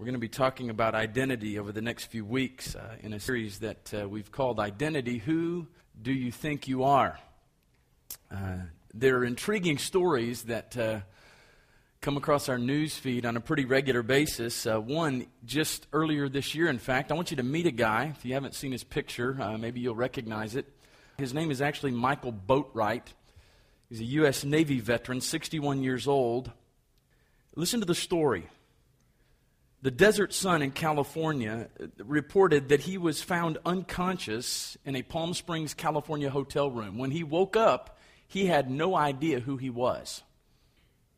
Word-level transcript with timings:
We're 0.00 0.06
going 0.06 0.14
to 0.14 0.18
be 0.18 0.28
talking 0.28 0.70
about 0.70 0.94
identity 0.94 1.58
over 1.58 1.72
the 1.72 1.82
next 1.82 2.06
few 2.06 2.24
weeks 2.24 2.74
uh, 2.74 2.96
in 3.02 3.12
a 3.12 3.20
series 3.20 3.58
that 3.58 3.92
uh, 3.92 4.08
we've 4.08 4.32
called 4.32 4.58
Identity 4.58 5.18
Who 5.18 5.66
Do 6.00 6.10
You 6.10 6.32
Think 6.32 6.66
You 6.66 6.84
Are? 6.84 7.18
Uh, 8.34 8.60
there 8.94 9.18
are 9.18 9.26
intriguing 9.26 9.76
stories 9.76 10.44
that 10.44 10.74
uh, 10.74 11.00
come 12.00 12.16
across 12.16 12.48
our 12.48 12.56
news 12.56 12.96
feed 12.96 13.26
on 13.26 13.36
a 13.36 13.42
pretty 13.42 13.66
regular 13.66 14.02
basis. 14.02 14.66
Uh, 14.66 14.80
one 14.80 15.26
just 15.44 15.86
earlier 15.92 16.30
this 16.30 16.54
year, 16.54 16.68
in 16.68 16.78
fact, 16.78 17.12
I 17.12 17.14
want 17.14 17.30
you 17.30 17.36
to 17.36 17.42
meet 17.42 17.66
a 17.66 17.70
guy. 17.70 18.14
If 18.16 18.24
you 18.24 18.32
haven't 18.32 18.54
seen 18.54 18.72
his 18.72 18.84
picture, 18.84 19.36
uh, 19.38 19.58
maybe 19.58 19.80
you'll 19.80 19.94
recognize 19.94 20.56
it. 20.56 20.64
His 21.18 21.34
name 21.34 21.50
is 21.50 21.60
actually 21.60 21.90
Michael 21.90 22.32
Boatwright. 22.32 23.12
He's 23.90 24.00
a 24.00 24.04
U.S. 24.04 24.46
Navy 24.46 24.80
veteran, 24.80 25.20
61 25.20 25.82
years 25.82 26.08
old. 26.08 26.52
Listen 27.54 27.80
to 27.80 27.86
the 27.86 27.94
story. 27.94 28.48
The 29.82 29.90
Desert 29.90 30.34
Sun 30.34 30.60
in 30.60 30.72
California 30.72 31.68
reported 31.98 32.68
that 32.68 32.80
he 32.80 32.98
was 32.98 33.22
found 33.22 33.56
unconscious 33.64 34.76
in 34.84 34.94
a 34.94 35.02
Palm 35.02 35.32
Springs, 35.32 35.72
California 35.72 36.28
hotel 36.28 36.70
room. 36.70 36.98
When 36.98 37.10
he 37.10 37.24
woke 37.24 37.56
up, 37.56 37.98
he 38.28 38.44
had 38.44 38.70
no 38.70 38.94
idea 38.94 39.40
who 39.40 39.56
he 39.56 39.70
was. 39.70 40.22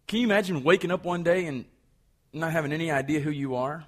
Can 0.06 0.20
you 0.20 0.26
imagine 0.26 0.62
waking 0.62 0.92
up 0.92 1.04
one 1.04 1.24
day 1.24 1.46
and 1.46 1.64
not 2.32 2.52
having 2.52 2.72
any 2.72 2.92
idea 2.92 3.18
who 3.18 3.30
you 3.30 3.56
are? 3.56 3.84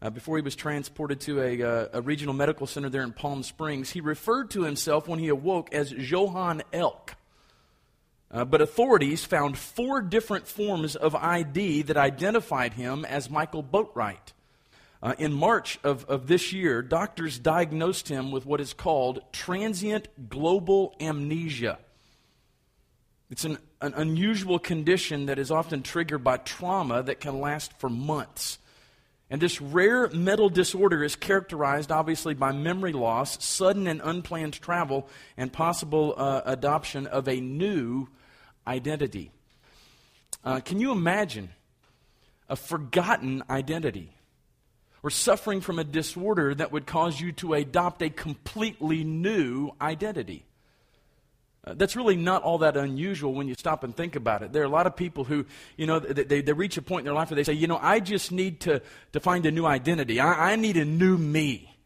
Uh, 0.00 0.08
before 0.08 0.36
he 0.38 0.42
was 0.42 0.56
transported 0.56 1.20
to 1.20 1.42
a, 1.42 1.62
uh, 1.62 1.88
a, 1.94 2.00
regional 2.00 2.32
medical 2.32 2.66
center 2.66 2.88
there 2.88 3.02
in 3.02 3.12
Palm 3.12 3.42
Springs, 3.42 3.90
he 3.90 4.00
referred 4.00 4.50
to 4.52 4.62
himself 4.62 5.08
when 5.08 5.18
he 5.18 5.28
awoke 5.28 5.74
as 5.74 5.90
Johann 5.92 6.62
Elk. 6.72 7.16
Uh, 8.30 8.44
but 8.44 8.60
authorities 8.60 9.24
found 9.24 9.56
four 9.56 10.02
different 10.02 10.46
forms 10.46 10.96
of 10.96 11.14
ID 11.14 11.82
that 11.82 11.96
identified 11.96 12.74
him 12.74 13.04
as 13.04 13.30
Michael 13.30 13.62
Boatwright. 13.62 14.32
Uh, 15.02 15.14
in 15.18 15.32
March 15.32 15.78
of, 15.84 16.04
of 16.06 16.26
this 16.26 16.52
year, 16.52 16.82
doctors 16.82 17.38
diagnosed 17.38 18.08
him 18.08 18.30
with 18.30 18.44
what 18.44 18.60
is 18.60 18.74
called 18.74 19.20
transient 19.32 20.28
global 20.28 20.94
amnesia. 21.00 21.78
It's 23.30 23.44
an, 23.44 23.58
an 23.80 23.94
unusual 23.94 24.58
condition 24.58 25.26
that 25.26 25.38
is 25.38 25.50
often 25.50 25.82
triggered 25.82 26.24
by 26.24 26.38
trauma 26.38 27.02
that 27.02 27.20
can 27.20 27.40
last 27.40 27.78
for 27.78 27.88
months. 27.88 28.58
And 29.30 29.40
this 29.40 29.60
rare 29.60 30.08
mental 30.08 30.48
disorder 30.48 31.04
is 31.04 31.14
characterized, 31.14 31.92
obviously, 31.92 32.34
by 32.34 32.52
memory 32.52 32.92
loss, 32.92 33.44
sudden 33.44 33.86
and 33.86 34.00
unplanned 34.02 34.54
travel, 34.54 35.06
and 35.36 35.52
possible 35.52 36.14
uh, 36.16 36.40
adoption 36.46 37.06
of 37.06 37.28
a 37.28 37.40
new 37.40 38.08
identity. 38.68 39.32
Uh, 40.44 40.60
can 40.60 40.78
you 40.78 40.92
imagine 40.92 41.48
a 42.48 42.54
forgotten 42.54 43.42
identity? 43.50 44.12
Or 45.02 45.10
suffering 45.10 45.60
from 45.60 45.78
a 45.78 45.84
disorder 45.84 46.54
that 46.56 46.72
would 46.72 46.84
cause 46.84 47.20
you 47.20 47.30
to 47.32 47.54
adopt 47.54 48.02
a 48.02 48.10
completely 48.10 49.04
new 49.04 49.70
identity. 49.80 50.44
Uh, 51.64 51.74
that's 51.74 51.94
really 51.94 52.16
not 52.16 52.42
all 52.42 52.58
that 52.58 52.76
unusual 52.76 53.32
when 53.32 53.46
you 53.46 53.54
stop 53.54 53.84
and 53.84 53.96
think 53.96 54.16
about 54.16 54.42
it. 54.42 54.52
There 54.52 54.62
are 54.62 54.66
a 54.66 54.70
lot 54.70 54.88
of 54.88 54.96
people 54.96 55.22
who, 55.22 55.46
you 55.76 55.86
know, 55.86 56.00
they, 56.00 56.40
they 56.40 56.52
reach 56.52 56.76
a 56.78 56.82
point 56.82 57.02
in 57.02 57.04
their 57.04 57.14
life 57.14 57.30
where 57.30 57.36
they 57.36 57.44
say, 57.44 57.52
you 57.52 57.68
know, 57.68 57.78
I 57.80 58.00
just 58.00 58.32
need 58.32 58.60
to, 58.60 58.82
to 59.12 59.20
find 59.20 59.46
a 59.46 59.52
new 59.52 59.66
identity. 59.66 60.18
I, 60.18 60.52
I 60.52 60.56
need 60.56 60.76
a 60.76 60.84
new 60.84 61.16
me. 61.16 61.77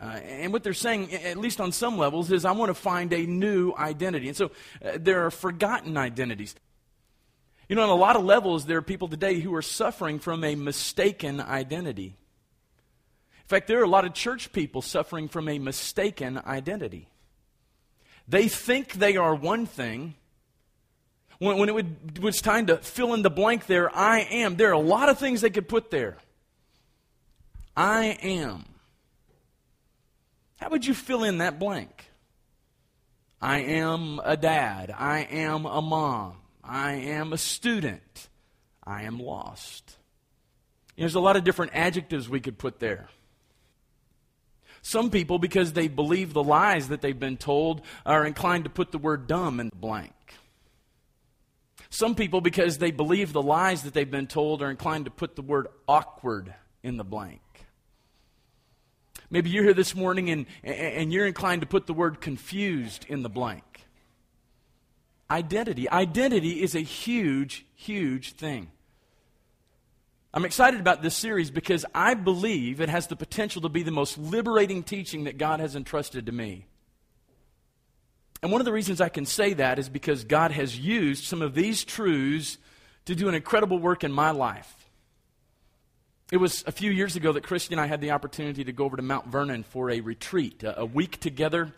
Uh, 0.00 0.04
and 0.04 0.52
what 0.52 0.62
they're 0.62 0.72
saying, 0.72 1.12
at 1.12 1.36
least 1.36 1.60
on 1.60 1.72
some 1.72 1.98
levels, 1.98 2.32
is 2.32 2.46
I 2.46 2.52
want 2.52 2.70
to 2.70 2.74
find 2.74 3.12
a 3.12 3.26
new 3.26 3.74
identity. 3.76 4.28
And 4.28 4.36
so 4.36 4.50
uh, 4.82 4.92
there 4.98 5.26
are 5.26 5.30
forgotten 5.30 5.98
identities. 5.98 6.54
You 7.68 7.76
know, 7.76 7.82
on 7.82 7.90
a 7.90 7.94
lot 7.94 8.16
of 8.16 8.24
levels, 8.24 8.64
there 8.64 8.78
are 8.78 8.82
people 8.82 9.08
today 9.08 9.40
who 9.40 9.54
are 9.54 9.62
suffering 9.62 10.18
from 10.18 10.42
a 10.42 10.54
mistaken 10.54 11.40
identity. 11.40 12.16
In 13.42 13.46
fact, 13.46 13.68
there 13.68 13.80
are 13.80 13.84
a 13.84 13.88
lot 13.88 14.04
of 14.04 14.14
church 14.14 14.52
people 14.52 14.80
suffering 14.80 15.28
from 15.28 15.48
a 15.48 15.58
mistaken 15.58 16.40
identity. 16.46 17.08
They 18.26 18.48
think 18.48 18.94
they 18.94 19.16
are 19.16 19.34
one 19.34 19.66
thing. 19.66 20.14
When, 21.38 21.58
when 21.58 21.68
it 21.68 21.74
would, 21.74 22.22
was 22.22 22.40
time 22.40 22.66
to 22.66 22.78
fill 22.78 23.12
in 23.12 23.22
the 23.22 23.30
blank 23.30 23.66
there, 23.66 23.94
I 23.94 24.20
am, 24.20 24.56
there 24.56 24.70
are 24.70 24.72
a 24.72 24.78
lot 24.78 25.08
of 25.10 25.18
things 25.18 25.42
they 25.42 25.50
could 25.50 25.68
put 25.68 25.90
there. 25.90 26.16
I 27.76 28.18
am. 28.22 28.64
How 30.60 30.68
would 30.68 30.84
you 30.84 30.94
fill 30.94 31.24
in 31.24 31.38
that 31.38 31.58
blank? 31.58 32.06
I 33.40 33.60
am 33.60 34.20
a 34.22 34.36
dad. 34.36 34.94
I 34.96 35.20
am 35.20 35.64
a 35.64 35.80
mom. 35.80 36.36
I 36.62 36.92
am 36.92 37.32
a 37.32 37.38
student. 37.38 38.28
I 38.84 39.04
am 39.04 39.18
lost. 39.18 39.96
There's 40.96 41.14
a 41.14 41.20
lot 41.20 41.36
of 41.36 41.44
different 41.44 41.72
adjectives 41.74 42.28
we 42.28 42.40
could 42.40 42.58
put 42.58 42.78
there. 42.78 43.08
Some 44.82 45.10
people, 45.10 45.38
because 45.38 45.72
they 45.72 45.88
believe 45.88 46.32
the 46.34 46.42
lies 46.42 46.88
that 46.88 47.00
they've 47.00 47.18
been 47.18 47.38
told, 47.38 47.80
are 48.04 48.26
inclined 48.26 48.64
to 48.64 48.70
put 48.70 48.92
the 48.92 48.98
word 48.98 49.26
dumb 49.26 49.60
in 49.60 49.70
the 49.70 49.76
blank. 49.76 50.12
Some 51.88 52.14
people, 52.14 52.40
because 52.40 52.78
they 52.78 52.90
believe 52.90 53.32
the 53.32 53.42
lies 53.42 53.82
that 53.82 53.94
they've 53.94 54.10
been 54.10 54.26
told, 54.26 54.62
are 54.62 54.70
inclined 54.70 55.06
to 55.06 55.10
put 55.10 55.36
the 55.36 55.42
word 55.42 55.68
awkward 55.88 56.54
in 56.82 56.98
the 56.98 57.04
blank. 57.04 57.40
Maybe 59.30 59.50
you're 59.50 59.64
here 59.64 59.74
this 59.74 59.94
morning 59.94 60.30
and, 60.30 60.46
and 60.64 61.12
you're 61.12 61.26
inclined 61.26 61.60
to 61.60 61.66
put 61.66 61.86
the 61.86 61.94
word 61.94 62.20
confused 62.20 63.06
in 63.08 63.22
the 63.22 63.28
blank. 63.28 63.64
Identity. 65.30 65.88
Identity 65.88 66.62
is 66.62 66.74
a 66.74 66.80
huge, 66.80 67.64
huge 67.74 68.32
thing. 68.32 68.72
I'm 70.34 70.44
excited 70.44 70.80
about 70.80 71.02
this 71.02 71.16
series 71.16 71.50
because 71.50 71.84
I 71.94 72.14
believe 72.14 72.80
it 72.80 72.88
has 72.88 73.06
the 73.06 73.16
potential 73.16 73.62
to 73.62 73.68
be 73.68 73.82
the 73.82 73.90
most 73.90 74.18
liberating 74.18 74.82
teaching 74.82 75.24
that 75.24 75.38
God 75.38 75.60
has 75.60 75.76
entrusted 75.76 76.26
to 76.26 76.32
me. 76.32 76.66
And 78.42 78.50
one 78.50 78.60
of 78.60 78.64
the 78.64 78.72
reasons 78.72 79.00
I 79.00 79.08
can 79.08 79.26
say 79.26 79.52
that 79.54 79.78
is 79.78 79.88
because 79.88 80.24
God 80.24 80.50
has 80.50 80.78
used 80.78 81.24
some 81.24 81.42
of 81.42 81.54
these 81.54 81.84
truths 81.84 82.58
to 83.04 83.14
do 83.14 83.28
an 83.28 83.34
incredible 83.34 83.78
work 83.78 84.02
in 84.02 84.12
my 84.12 84.30
life. 84.30 84.79
It 86.30 86.36
was 86.36 86.62
a 86.64 86.70
few 86.70 86.92
years 86.92 87.16
ago 87.16 87.32
that 87.32 87.42
Christy 87.42 87.74
and 87.74 87.80
I 87.80 87.86
had 87.86 88.00
the 88.00 88.12
opportunity 88.12 88.62
to 88.62 88.72
go 88.72 88.84
over 88.84 88.96
to 88.96 89.02
Mount 89.02 89.26
Vernon 89.26 89.64
for 89.64 89.90
a 89.90 89.98
retreat, 89.98 90.62
a, 90.62 90.82
a 90.82 90.84
week 90.84 91.18
together 91.18 91.72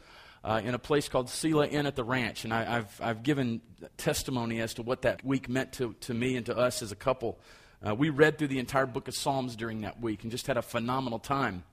uh, 0.45 0.61
in 0.63 0.75
a 0.75 0.79
place 0.79 1.09
called 1.09 1.29
Sela 1.29 1.73
Inn 1.73 1.87
at 1.87 1.97
the 1.97 2.05
ranch. 2.05 2.45
And 2.45 2.53
I, 2.53 2.65
have 2.65 3.01
I've 3.03 3.23
given 3.23 3.63
testimony 3.97 4.61
as 4.61 4.75
to 4.75 4.83
what 4.83 5.03
that 5.03 5.25
week 5.25 5.49
meant 5.49 5.73
to, 5.75 5.95
to 6.01 6.13
me 6.13 6.37
and 6.37 6.45
to 6.47 6.57
us 6.57 6.83
as 6.83 6.93
a 6.93 6.97
couple. 6.97 7.39
Uh, 7.87 7.95
we 7.95 8.11
read 8.11 8.37
through 8.37 8.49
the 8.49 8.59
entire 8.59 8.85
book 8.85 9.09
of 9.09 9.15
Psalms 9.15 9.57
during 9.57 9.81
that 9.81 10.03
week 10.03 10.23
and 10.23 10.31
just 10.31 10.47
had 10.47 10.59
a 10.59 10.63
phenomenal 10.63 11.19
time. 11.19 11.65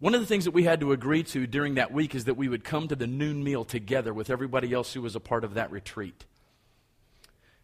One 0.00 0.16
of 0.16 0.20
the 0.20 0.26
things 0.26 0.46
that 0.46 0.50
we 0.50 0.64
had 0.64 0.80
to 0.80 0.90
agree 0.90 1.22
to 1.22 1.46
during 1.46 1.74
that 1.74 1.92
week 1.92 2.16
is 2.16 2.24
that 2.24 2.34
we 2.34 2.48
would 2.48 2.64
come 2.64 2.88
to 2.88 2.96
the 2.96 3.06
noon 3.06 3.44
meal 3.44 3.64
together 3.64 4.12
with 4.12 4.28
everybody 4.28 4.72
else 4.72 4.92
who 4.92 5.02
was 5.02 5.14
a 5.14 5.20
part 5.20 5.44
of 5.44 5.54
that 5.54 5.70
retreat. 5.70 6.24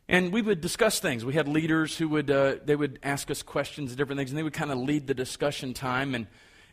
And 0.08 0.32
we 0.32 0.40
would 0.40 0.62
discuss 0.62 1.00
things. 1.00 1.24
We 1.24 1.34
had 1.34 1.46
leaders 1.46 1.96
who 1.96 2.08
would, 2.08 2.30
uh, 2.30 2.56
they 2.64 2.76
would 2.76 2.98
ask 3.02 3.30
us 3.30 3.42
questions, 3.42 3.90
and 3.90 3.98
different 3.98 4.18
things, 4.18 4.30
and 4.30 4.38
they 4.38 4.42
would 4.42 4.54
kind 4.54 4.72
of 4.72 4.78
lead 4.78 5.06
the 5.06 5.14
discussion 5.14 5.74
time. 5.74 6.14
And, 6.14 6.26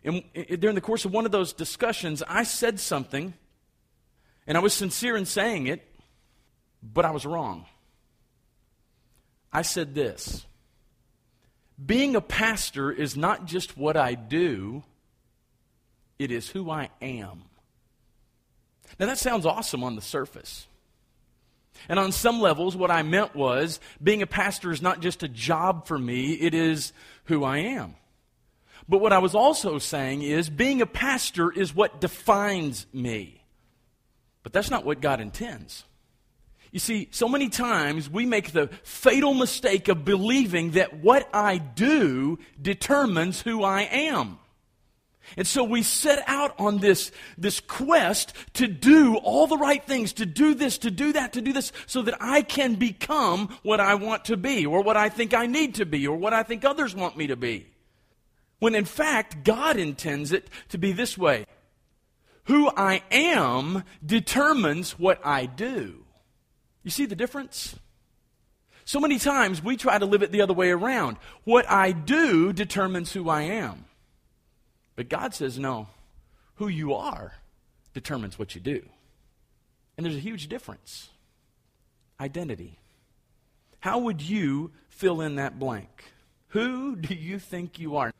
and, 0.05 0.23
and 0.33 0.61
during 0.61 0.75
the 0.75 0.81
course 0.81 1.03
of 1.03 1.11
one 1.11 1.25
of 1.25 1.31
those 1.31 1.51
discussions, 1.51 2.23
I 2.27 2.43
said 2.43 2.79
something, 2.79 3.33
and 4.47 4.57
I 4.57 4.61
was 4.61 4.73
sincere 4.73 5.17
in 5.17 5.25
saying 5.25 5.67
it, 5.67 5.85
but 6.81 7.03
I 7.03 7.11
was 7.11 7.25
wrong. 7.25 7.65
I 9.51 9.63
said 9.63 9.95
this 9.95 10.45
Being 11.83 12.15
a 12.15 12.21
pastor 12.21 12.89
is 12.89 13.17
not 13.17 13.45
just 13.45 13.77
what 13.77 13.97
I 13.97 14.13
do, 14.13 14.83
it 16.17 16.31
is 16.31 16.49
who 16.49 16.69
I 16.69 16.89
am. 17.01 17.43
Now, 18.97 19.07
that 19.07 19.17
sounds 19.17 19.45
awesome 19.45 19.83
on 19.83 19.97
the 19.97 20.01
surface. 20.01 20.67
And 21.89 21.99
on 21.99 22.11
some 22.11 22.41
levels, 22.41 22.75
what 22.75 22.91
I 22.91 23.03
meant 23.03 23.35
was 23.35 23.79
being 24.01 24.21
a 24.21 24.27
pastor 24.27 24.71
is 24.71 24.81
not 24.81 25.01
just 25.01 25.23
a 25.23 25.27
job 25.27 25.87
for 25.87 25.97
me, 25.97 26.33
it 26.33 26.53
is 26.53 26.93
who 27.25 27.43
I 27.43 27.57
am. 27.57 27.95
But 28.87 28.99
what 28.99 29.13
I 29.13 29.19
was 29.19 29.35
also 29.35 29.79
saying 29.79 30.21
is 30.21 30.49
being 30.49 30.81
a 30.81 30.85
pastor 30.85 31.51
is 31.51 31.73
what 31.73 32.01
defines 32.01 32.85
me. 32.93 33.43
But 34.43 34.53
that's 34.53 34.69
not 34.69 34.85
what 34.85 35.01
God 35.01 35.21
intends. 35.21 35.85
You 36.71 36.79
see, 36.79 37.07
so 37.11 37.27
many 37.29 37.49
times 37.49 38.09
we 38.09 38.25
make 38.25 38.51
the 38.51 38.67
fatal 38.83 39.33
mistake 39.33 39.87
of 39.87 40.03
believing 40.03 40.71
that 40.71 40.93
what 40.99 41.27
I 41.33 41.57
do 41.57 42.37
determines 42.61 43.41
who 43.41 43.63
I 43.63 43.83
am. 43.83 44.37
And 45.37 45.45
so 45.45 45.63
we 45.63 45.83
set 45.83 46.23
out 46.27 46.53
on 46.59 46.77
this, 46.77 47.11
this 47.37 47.59
quest 47.59 48.33
to 48.53 48.67
do 48.67 49.17
all 49.17 49.47
the 49.47 49.57
right 49.57 49.83
things, 49.83 50.13
to 50.13 50.25
do 50.25 50.53
this, 50.53 50.77
to 50.79 50.91
do 50.91 51.13
that, 51.13 51.33
to 51.33 51.41
do 51.41 51.51
this, 51.51 51.71
so 51.87 52.01
that 52.03 52.17
I 52.19 52.41
can 52.41 52.75
become 52.75 53.49
what 53.63 53.79
I 53.79 53.95
want 53.95 54.25
to 54.25 54.37
be, 54.37 54.65
or 54.65 54.81
what 54.81 54.97
I 54.97 55.09
think 55.09 55.33
I 55.33 55.45
need 55.45 55.75
to 55.75 55.85
be, 55.85 56.07
or 56.07 56.15
what 56.17 56.33
I 56.33 56.43
think 56.43 56.63
others 56.63 56.95
want 56.95 57.17
me 57.17 57.27
to 57.27 57.35
be. 57.35 57.67
When 58.59 58.75
in 58.75 58.85
fact, 58.85 59.43
God 59.43 59.77
intends 59.77 60.31
it 60.31 60.49
to 60.69 60.77
be 60.77 60.91
this 60.91 61.17
way 61.17 61.45
Who 62.45 62.71
I 62.75 63.03
am 63.11 63.83
determines 64.05 64.97
what 64.97 65.19
I 65.25 65.45
do. 65.45 66.05
You 66.83 66.91
see 66.91 67.05
the 67.05 67.15
difference? 67.15 67.75
So 68.85 68.99
many 68.99 69.17
times 69.17 69.63
we 69.63 69.77
try 69.77 69.97
to 69.97 70.05
live 70.05 70.21
it 70.21 70.31
the 70.31 70.41
other 70.41 70.53
way 70.53 70.69
around. 70.69 71.17
What 71.43 71.69
I 71.69 71.91
do 71.91 72.53
determines 72.53 73.11
who 73.11 73.29
I 73.29 73.41
am. 73.41 73.84
But 74.95 75.09
God 75.09 75.33
says, 75.33 75.59
no, 75.59 75.87
who 76.55 76.67
you 76.67 76.93
are 76.93 77.33
determines 77.93 78.39
what 78.39 78.55
you 78.55 78.61
do. 78.61 78.83
And 79.97 80.05
there's 80.05 80.15
a 80.15 80.19
huge 80.19 80.47
difference 80.47 81.09
identity. 82.19 82.79
How 83.79 83.99
would 83.99 84.21
you 84.21 84.71
fill 84.89 85.21
in 85.21 85.35
that 85.35 85.59
blank? 85.59 86.05
Who 86.49 86.95
do 86.95 87.13
you 87.13 87.39
think 87.39 87.77
you 87.79 87.97
are? 87.97 88.13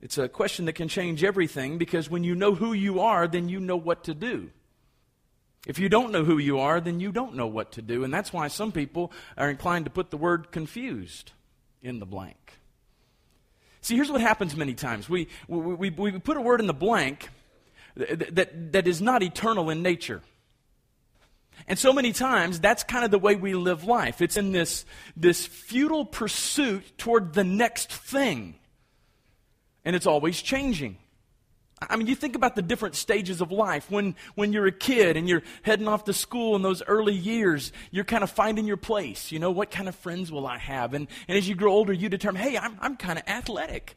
It's 0.00 0.18
a 0.18 0.28
question 0.28 0.64
that 0.64 0.74
can 0.74 0.88
change 0.88 1.22
everything 1.22 1.78
because 1.78 2.10
when 2.10 2.24
you 2.24 2.34
know 2.34 2.54
who 2.54 2.72
you 2.72 3.00
are, 3.00 3.28
then 3.28 3.48
you 3.48 3.60
know 3.60 3.76
what 3.76 4.04
to 4.04 4.14
do. 4.14 4.50
If 5.66 5.78
you 5.78 5.88
don't 5.88 6.12
know 6.12 6.24
who 6.24 6.38
you 6.38 6.58
are, 6.58 6.80
then 6.80 7.00
you 7.00 7.10
don't 7.10 7.36
know 7.36 7.46
what 7.46 7.72
to 7.72 7.82
do. 7.82 8.04
And 8.04 8.12
that's 8.12 8.32
why 8.32 8.48
some 8.48 8.72
people 8.72 9.12
are 9.36 9.48
inclined 9.48 9.86
to 9.86 9.90
put 9.90 10.10
the 10.10 10.16
word 10.16 10.50
confused 10.50 11.32
in 11.82 12.00
the 12.00 12.06
blank. 12.06 12.58
See, 13.84 13.96
here's 13.96 14.10
what 14.10 14.22
happens 14.22 14.56
many 14.56 14.72
times 14.72 15.10
we, 15.10 15.28
we, 15.46 15.74
we, 15.74 15.90
we 15.90 16.18
put 16.18 16.38
a 16.38 16.40
word 16.40 16.60
in 16.60 16.66
the 16.66 16.72
blank 16.72 17.28
that, 17.96 18.34
that, 18.34 18.72
that 18.72 18.88
is 18.88 19.02
not 19.02 19.22
eternal 19.22 19.68
in 19.68 19.82
nature. 19.82 20.22
And 21.68 21.78
so 21.78 21.92
many 21.92 22.14
times, 22.14 22.58
that's 22.60 22.82
kind 22.82 23.04
of 23.04 23.10
the 23.10 23.18
way 23.18 23.36
we 23.36 23.52
live 23.54 23.84
life. 23.84 24.22
It's 24.22 24.38
in 24.38 24.52
this, 24.52 24.86
this 25.18 25.44
futile 25.44 26.06
pursuit 26.06 26.96
toward 26.96 27.34
the 27.34 27.44
next 27.44 27.92
thing. 27.92 28.54
And 29.84 29.94
it's 29.94 30.06
always 30.06 30.40
changing. 30.40 30.96
I 31.88 31.96
mean, 31.96 32.06
you 32.06 32.14
think 32.14 32.36
about 32.36 32.56
the 32.56 32.62
different 32.62 32.94
stages 32.94 33.40
of 33.40 33.50
life. 33.50 33.90
When, 33.90 34.14
when 34.34 34.52
you're 34.52 34.66
a 34.66 34.72
kid 34.72 35.16
and 35.16 35.28
you're 35.28 35.42
heading 35.62 35.88
off 35.88 36.04
to 36.04 36.12
school 36.12 36.56
in 36.56 36.62
those 36.62 36.82
early 36.82 37.14
years, 37.14 37.72
you're 37.90 38.04
kind 38.04 38.22
of 38.22 38.30
finding 38.30 38.66
your 38.66 38.76
place. 38.76 39.32
You 39.32 39.38
know, 39.38 39.50
what 39.50 39.70
kind 39.70 39.88
of 39.88 39.94
friends 39.94 40.30
will 40.30 40.46
I 40.46 40.58
have? 40.58 40.94
And, 40.94 41.08
and 41.28 41.38
as 41.38 41.48
you 41.48 41.54
grow 41.54 41.72
older, 41.72 41.92
you 41.92 42.08
determine, 42.08 42.42
hey, 42.42 42.56
I'm, 42.56 42.76
I'm 42.80 42.96
kind 42.96 43.18
of 43.18 43.26
athletic. 43.26 43.96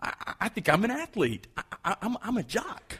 I, 0.00 0.34
I 0.40 0.48
think 0.48 0.68
I'm 0.68 0.84
an 0.84 0.90
athlete. 0.90 1.46
I, 1.56 1.62
I, 1.84 1.96
I'm, 2.02 2.16
I'm 2.22 2.36
a 2.36 2.42
jock. 2.42 2.98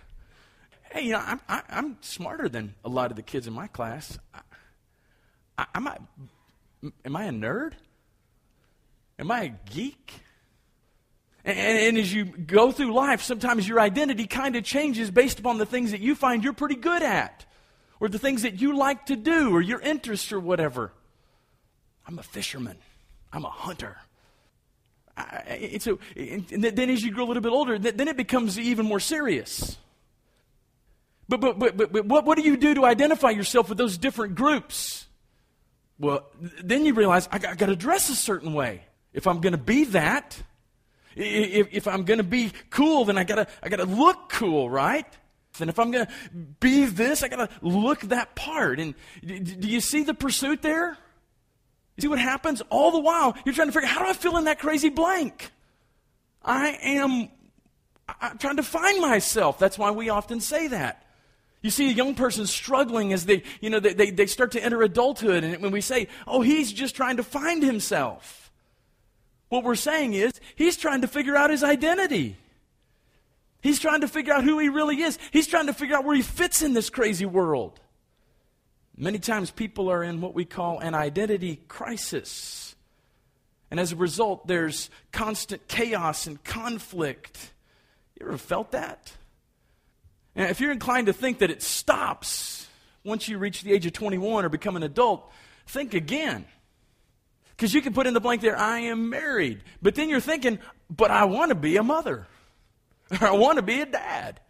Hey, 0.91 1.07
you 1.07 1.13
know, 1.13 1.23
I'm, 1.25 1.41
I, 1.49 1.59
am 1.59 1.65
i 1.69 1.79
am 1.79 1.97
smarter 2.01 2.49
than 2.49 2.75
a 2.85 2.89
lot 2.89 3.11
of 3.11 3.17
the 3.17 3.23
kids 3.23 3.47
in 3.47 3.53
my 3.53 3.67
class. 3.67 4.19
I, 4.33 4.41
I, 5.59 5.67
am, 5.75 5.89
I, 5.89 5.99
am 7.05 7.17
I 7.17 7.25
a 7.25 7.33
nerd? 7.33 7.73
Am 9.19 9.31
I 9.31 9.43
a 9.43 9.49
geek? 9.73 10.24
And, 11.45 11.59
and, 11.59 11.99
as 11.99 12.13
you 12.13 12.25
go 12.25 12.73
through 12.73 12.95
life, 12.95 13.23
sometimes 13.23 13.69
your 13.69 13.79
identity 13.79 14.27
kind 14.27 14.57
of 14.57 14.65
changes 14.65 15.11
based 15.11 15.39
upon 15.39 15.59
the 15.59 15.67
things 15.67 15.91
that 15.91 16.01
you 16.01 16.15
find 16.15 16.43
you're 16.43 16.55
pretty 16.55 16.77
good 16.77 17.03
at, 17.03 17.45
or 18.01 18.09
the 18.09 18.19
things 18.19 18.43
that 18.43 18.63
you 18.63 18.77
like 18.77 19.07
to 19.07 19.17
do, 19.17 19.55
or 19.55 19.61
your 19.61 19.81
interests, 19.81 20.33
or 20.33 20.41
whatever. 20.41 20.93
I'm 22.07 22.19
a 22.19 22.23
fisherman. 22.23 22.79
I'm 23.31 23.45
a 23.45 23.51
hunter. 23.51 23.99
I, 25.17 25.71
and 25.73 25.83
so, 25.83 25.99
and 26.17 26.47
then 26.49 26.89
as 26.89 27.03
you 27.03 27.13
grow 27.13 27.25
a 27.25 27.29
little 27.29 27.43
bit 27.43 27.53
older, 27.53 27.79
then 27.79 28.09
it 28.09 28.17
becomes 28.17 28.59
even 28.59 28.87
more 28.87 29.01
serious. 29.01 29.77
But, 31.29 31.41
but, 31.41 31.59
but, 31.59 31.77
but, 31.77 31.93
but 31.93 32.07
what, 32.07 32.25
what 32.25 32.39
do 32.39 32.45
you 32.45 32.57
do 32.57 32.75
to 32.75 32.85
identify 32.85 33.31
yourself 33.31 33.69
with 33.69 33.79
those 33.79 33.99
different 33.99 34.35
groups? 34.35 35.07
Well, 35.99 36.27
then 36.63 36.85
you 36.85 36.95
realize 36.95 37.29
I 37.31 37.37
I 37.37 37.55
got 37.55 37.67
to 37.67 37.77
dress 37.77 38.09
a 38.11 38.15
certain 38.15 38.53
way. 38.53 38.83
If 39.13 39.27
I'm 39.27 39.41
going 39.41 39.53
to 39.53 39.59
be 39.59 39.85
that, 39.85 40.43
if, 41.17 41.69
if 41.73 41.89
I'm 41.89 42.05
going 42.05 42.19
to 42.19 42.25
be 42.25 42.53
cool, 42.71 43.05
then 43.05 43.19
I 43.19 43.25
got 43.25 43.37
to 43.37 43.47
I 43.63 43.69
got 43.69 43.77
to 43.77 43.87
look 43.87 44.29
cool, 44.31 44.69
right? 44.69 45.07
And 45.61 45.71
if 45.71 45.79
I'm 45.79 45.91
going 45.91 46.07
to 46.07 46.13
be 46.61 46.85
this, 46.85 47.23
I 47.23 47.29
got 47.29 47.49
to 47.49 47.67
look 47.67 48.01
that 48.03 48.35
part. 48.35 48.81
And 48.81 48.95
do 49.25 49.69
you 49.69 49.81
see 49.81 50.03
the 50.03 50.15
pursuit 50.15 50.63
there? 50.63 50.99
You 51.97 52.01
see 52.01 52.09
what 52.09 52.19
happens? 52.19 52.61
All 52.71 52.91
the 52.91 52.99
while, 52.99 53.37
you're 53.45 53.55
trying 53.55 53.69
to 53.69 53.73
figure 53.73 53.89
out 53.89 53.95
how 53.95 54.03
do 54.03 54.11
I 54.11 54.15
fill 54.15 54.37
in 54.37 54.45
that 54.45 54.59
crazy 54.59 54.89
blank? 54.89 55.53
I 56.43 56.79
am 56.83 57.29
I'm 58.21 58.39
trying 58.39 58.57
to 58.57 58.63
find 58.63 59.01
myself. 59.01 59.59
That's 59.59 59.79
why 59.79 59.91
we 59.91 60.11
often 60.11 60.41
say 60.41 60.69
that. 60.69 61.07
You 61.63 61.71
see 61.71 61.89
a 61.89 61.93
young 61.93 62.15
person 62.15 62.47
struggling 62.47 63.13
as 63.15 63.25
they, 63.25 63.43
you 63.61 63.71
know, 63.71 63.81
they, 63.81 63.95
they, 63.95 64.11
they 64.11 64.27
start 64.27 64.53
to 64.53 64.63
enter 64.63 64.83
adulthood. 64.83 65.45
And 65.45 65.63
when 65.63 65.73
we 65.73 65.81
say, 65.81 66.09
oh, 66.27 66.43
he's 66.43 66.71
just 66.71 66.95
trying 66.95 67.17
to 67.17 67.23
find 67.23 67.63
himself. 67.63 68.44
What 69.55 69.63
we're 69.63 69.77
saying 69.77 70.15
is, 70.15 70.33
he's 70.57 70.77
trying 70.77 71.03
to 71.03 71.07
figure 71.07 71.37
out 71.37 71.51
his 71.51 71.63
identity. 71.63 72.37
He's 73.61 73.79
trying 73.79 74.01
to 74.01 74.09
figure 74.09 74.33
out 74.33 74.43
who 74.43 74.59
he 74.59 74.69
really 74.69 75.01
is. 75.01 75.17
He's 75.31 75.47
trying 75.47 75.69
to 75.69 75.73
figure 75.73 75.95
out 75.95 76.05
where 76.05 76.17
he 76.17 76.23
fits 76.23 76.61
in 76.61 76.73
this 76.73 76.91
crazy 76.91 77.25
world. 77.25 77.79
Many 78.97 79.21
times 79.21 79.53
people 79.53 79.93
are 79.93 80.03
in 80.03 80.21
what 80.21 80.35
we 80.35 80.45
call 80.45 80.81
an 80.81 80.97
identity 80.97 81.63
crisis. 81.69 82.75
And 83.71 83.79
as 83.79 83.93
a 83.93 83.97
result, 83.97 84.49
there's 84.49 84.91
constant 85.13 85.69
chaos 85.69 86.27
and 86.27 86.43
conflict. 86.43 87.53
You 88.19 88.27
ever 88.27 88.39
felt 88.39 88.73
that? 88.73 89.13
And 90.35 90.51
if 90.51 90.61
you're 90.61 90.73
inclined 90.73 91.07
to 91.07 91.13
think 91.13 91.39
that 91.39 91.53
it 91.53 91.63
stops 91.63 92.67
once 93.05 93.29
you 93.29 93.39
reach 93.39 93.63
the 93.63 93.73
age 93.73 93.87
of 93.87 93.93
21 93.93 94.47
or 94.47 94.49
become 94.49 94.75
an 94.75 94.83
adult, 94.83 95.31
think 95.65 95.95
again. 95.95 96.45
Because 97.57 97.73
you 97.73 97.83
can 97.83 97.93
put 97.93 98.07
in 98.07 98.15
the 98.15 98.21
blank 98.21 98.41
there, 98.41 98.59
I 98.59 98.81
am 98.81 99.11
married. 99.11 99.63
But 99.81 99.95
then 99.95 100.09
you're 100.09 100.21
thinking, 100.21 100.59
but 100.91 101.11
I 101.11 101.25
want 101.25 101.51
to 101.51 101.55
be 101.55 101.77
a 101.77 101.83
mother. 101.83 102.27
Or 103.11 103.27
I 103.29 103.33
want 103.33 103.57
to 103.57 103.63
be 103.63 103.81
a 103.81 103.87
dad. 103.87 104.41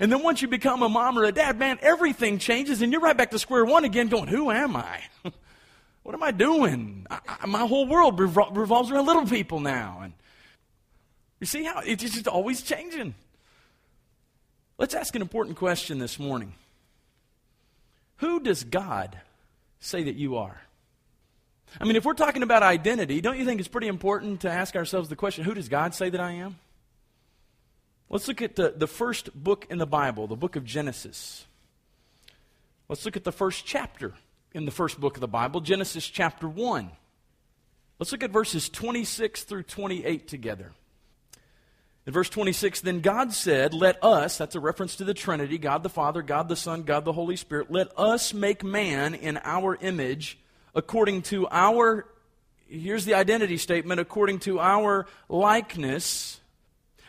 And 0.00 0.10
then 0.10 0.22
once 0.22 0.40
you 0.40 0.48
become 0.48 0.82
a 0.82 0.88
mom 0.88 1.18
or 1.18 1.24
a 1.24 1.32
dad, 1.32 1.58
man, 1.58 1.78
everything 1.82 2.38
changes 2.38 2.80
and 2.80 2.92
you're 2.92 3.00
right 3.00 3.16
back 3.16 3.30
to 3.32 3.38
square 3.38 3.64
one 3.64 3.84
again 3.84 4.08
going, 4.08 4.28
who 4.28 4.50
am 4.50 4.76
I? 4.76 5.02
what 6.02 6.14
am 6.14 6.22
I 6.22 6.30
doing? 6.30 7.06
I, 7.10 7.20
I, 7.42 7.46
my 7.46 7.66
whole 7.66 7.86
world 7.86 8.18
revol- 8.18 8.56
revolves 8.56 8.90
around 8.90 9.06
little 9.06 9.26
people 9.26 9.60
now. 9.60 10.00
And 10.02 10.12
you 11.40 11.46
see 11.46 11.64
how 11.64 11.80
it's 11.80 12.02
just 12.02 12.28
always 12.28 12.62
changing. 12.62 13.14
Let's 14.78 14.94
ask 14.94 15.14
an 15.14 15.22
important 15.22 15.56
question 15.56 15.98
this 15.98 16.18
morning. 16.18 16.54
Who 18.18 18.40
does 18.40 18.64
God 18.64 19.18
say 19.80 20.04
that 20.04 20.14
you 20.14 20.36
are? 20.36 20.62
I 21.80 21.84
mean, 21.84 21.96
if 21.96 22.04
we're 22.04 22.14
talking 22.14 22.42
about 22.42 22.62
identity, 22.62 23.20
don't 23.20 23.38
you 23.38 23.44
think 23.44 23.60
it's 23.60 23.68
pretty 23.68 23.88
important 23.88 24.42
to 24.42 24.50
ask 24.50 24.76
ourselves 24.76 25.08
the 25.08 25.16
question 25.16 25.44
who 25.44 25.54
does 25.54 25.68
God 25.68 25.94
say 25.94 26.10
that 26.10 26.20
I 26.20 26.32
am? 26.32 26.56
Let's 28.08 28.28
look 28.28 28.42
at 28.42 28.54
the, 28.54 28.72
the 28.76 28.86
first 28.86 29.34
book 29.34 29.66
in 29.70 29.78
the 29.78 29.86
Bible, 29.86 30.26
the 30.26 30.36
book 30.36 30.56
of 30.56 30.64
Genesis. 30.64 31.46
Let's 32.88 33.04
look 33.04 33.16
at 33.16 33.24
the 33.24 33.32
first 33.32 33.64
chapter 33.64 34.12
in 34.52 34.66
the 34.66 34.70
first 34.70 35.00
book 35.00 35.16
of 35.16 35.20
the 35.20 35.28
Bible, 35.28 35.60
Genesis 35.60 36.06
chapter 36.06 36.46
1. 36.46 36.90
Let's 37.98 38.12
look 38.12 38.22
at 38.22 38.30
verses 38.30 38.68
26 38.68 39.44
through 39.44 39.64
28 39.64 40.28
together. 40.28 40.72
In 42.06 42.12
verse 42.12 42.28
26, 42.28 42.82
then 42.82 43.00
God 43.00 43.32
said, 43.32 43.72
Let 43.72 44.02
us, 44.04 44.36
that's 44.36 44.54
a 44.54 44.60
reference 44.60 44.96
to 44.96 45.04
the 45.04 45.14
Trinity, 45.14 45.58
God 45.58 45.82
the 45.82 45.88
Father, 45.88 46.20
God 46.20 46.48
the 46.48 46.56
Son, 46.56 46.82
God 46.82 47.04
the 47.04 47.12
Holy 47.12 47.36
Spirit, 47.36 47.70
let 47.70 47.98
us 47.98 48.34
make 48.34 48.62
man 48.62 49.14
in 49.14 49.40
our 49.42 49.76
image 49.80 50.38
according 50.74 51.22
to 51.22 51.46
our, 51.50 52.06
here's 52.68 53.04
the 53.04 53.14
identity 53.14 53.56
statement, 53.56 54.00
according 54.00 54.40
to 54.40 54.60
our 54.60 55.06
likeness. 55.28 56.40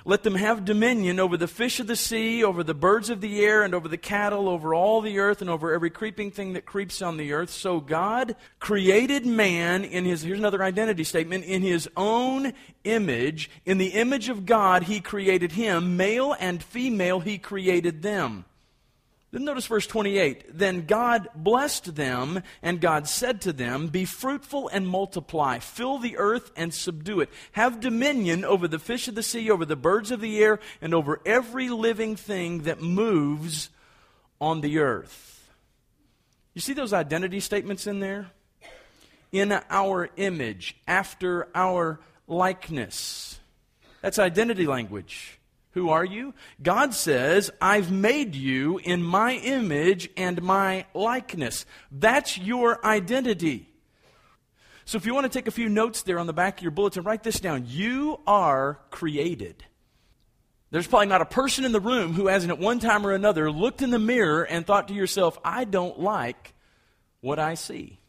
Let 0.07 0.21
them 0.21 0.35
have 0.35 0.65
dominion 0.65 1.19
over 1.19 1.35
the 1.35 1.47
fish 1.47 1.79
of 1.79 1.87
the 1.87 1.95
sea, 1.95 2.43
over 2.43 2.63
the 2.63 2.75
birds 2.75 3.09
of 3.09 3.21
the 3.21 3.43
air, 3.43 3.63
and 3.63 3.73
over 3.73 3.87
the 3.87 3.97
cattle, 3.97 4.47
over 4.47 4.75
all 4.75 5.01
the 5.01 5.17
earth, 5.17 5.41
and 5.41 5.49
over 5.49 5.73
every 5.73 5.89
creeping 5.89 6.29
thing 6.29 6.53
that 6.53 6.63
creeps 6.63 7.01
on 7.01 7.17
the 7.17 7.33
earth. 7.33 7.49
So 7.49 7.79
God 7.79 8.35
created 8.59 9.25
man 9.25 9.83
in 9.83 10.05
his, 10.05 10.21
here's 10.21 10.37
another 10.37 10.61
identity 10.61 11.03
statement, 11.03 11.45
in 11.45 11.63
his 11.63 11.89
own 11.97 12.53
image. 12.83 13.49
In 13.65 13.79
the 13.79 13.93
image 13.93 14.29
of 14.29 14.45
God, 14.45 14.83
he 14.83 14.99
created 14.99 15.53
him. 15.53 15.97
Male 15.97 16.35
and 16.39 16.61
female, 16.61 17.19
he 17.19 17.39
created 17.39 18.03
them. 18.03 18.45
Then 19.35 19.43
notice 19.43 19.67
verse 19.67 19.85
28. 19.85 20.57
Then 20.57 20.85
God 20.85 21.27
blessed 21.35 21.97
them, 21.97 22.41
and 22.61 22.79
God 22.79 23.05
said 23.05 23.41
to 23.41 23.51
them, 23.51 23.87
Be 23.87 24.05
fruitful 24.05 24.69
and 24.69 24.87
multiply, 24.87 25.59
fill 25.59 25.97
the 25.97 26.17
earth 26.17 26.53
and 26.55 26.73
subdue 26.73 27.19
it. 27.19 27.29
Have 27.51 27.81
dominion 27.81 28.45
over 28.45 28.65
the 28.65 28.79
fish 28.79 29.09
of 29.09 29.15
the 29.15 29.21
sea, 29.21 29.51
over 29.51 29.65
the 29.65 29.75
birds 29.75 30.09
of 30.11 30.21
the 30.21 30.41
air, 30.41 30.61
and 30.79 30.93
over 30.93 31.19
every 31.25 31.67
living 31.67 32.15
thing 32.15 32.61
that 32.61 32.81
moves 32.81 33.69
on 34.39 34.61
the 34.61 34.79
earth. 34.79 35.51
You 36.53 36.61
see 36.61 36.71
those 36.71 36.93
identity 36.93 37.41
statements 37.41 37.87
in 37.87 37.99
there? 37.99 38.31
In 39.33 39.51
our 39.69 40.11
image, 40.15 40.77
after 40.87 41.49
our 41.53 41.99
likeness. 42.25 43.37
That's 44.01 44.17
identity 44.17 44.65
language. 44.65 45.39
Who 45.75 45.89
are 45.89 46.05
you? 46.05 46.33
God 46.63 46.93
says, 46.93 47.51
I've 47.61 47.91
made 47.91 48.33
you 48.33 48.77
in 48.77 49.03
my 49.03 49.33
image 49.33 50.09
and 50.15 50.41
my 50.41 50.85
likeness. 50.93 51.65
That's 51.91 52.37
your 52.37 52.83
identity. 52.83 53.67
So 54.85 54.95
if 54.95 55.05
you 55.05 55.13
want 55.13 55.25
to 55.25 55.37
take 55.37 55.47
a 55.47 55.51
few 55.51 55.67
notes 55.67 56.03
there 56.03 56.17
on 56.17 56.27
the 56.27 56.33
back 56.33 56.59
of 56.59 56.63
your 56.63 56.71
bulletin, 56.71 57.03
write 57.03 57.23
this 57.23 57.41
down. 57.41 57.65
You 57.67 58.21
are 58.25 58.79
created. 58.89 59.65
There's 60.71 60.87
probably 60.87 61.07
not 61.07 61.21
a 61.21 61.25
person 61.25 61.65
in 61.65 61.73
the 61.73 61.81
room 61.81 62.13
who 62.13 62.27
hasn't 62.27 62.53
at 62.53 62.59
one 62.59 62.79
time 62.79 63.05
or 63.05 63.11
another 63.11 63.51
looked 63.51 63.81
in 63.81 63.89
the 63.89 63.99
mirror 63.99 64.43
and 64.43 64.65
thought 64.65 64.87
to 64.87 64.93
yourself, 64.93 65.37
I 65.43 65.65
don't 65.65 65.99
like 65.99 66.53
what 67.19 67.37
I 67.37 67.55
see. 67.55 67.99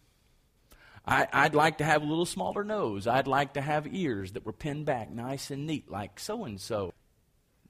I, 1.05 1.45
would 1.45 1.57
like 1.57 1.79
to 1.79 1.85
have 1.85 2.03
a 2.03 2.07
little 2.07 2.27
smaller 2.27 2.63
nose. 2.63 3.09
I'd 3.09 3.27
like 3.27 3.55
to 3.55 3.61
have 3.61 3.93
ears 3.93 4.33
that 4.33 4.47
were 4.47 4.53
pinned 4.53 4.87
back 4.87 5.11
nice 5.11 5.51
and 5.51 5.67
neat, 5.67 5.91
like 5.91 6.21
so 6.21 6.45
and 6.45 6.61
so. 6.61 6.93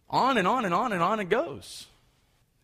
On 0.09 0.39
and 0.39 0.47
on 0.47 0.65
and 0.65 0.75
on 0.75 0.93
and 0.93 1.03
on 1.03 1.21
it 1.21 1.29
goes. 1.29 1.87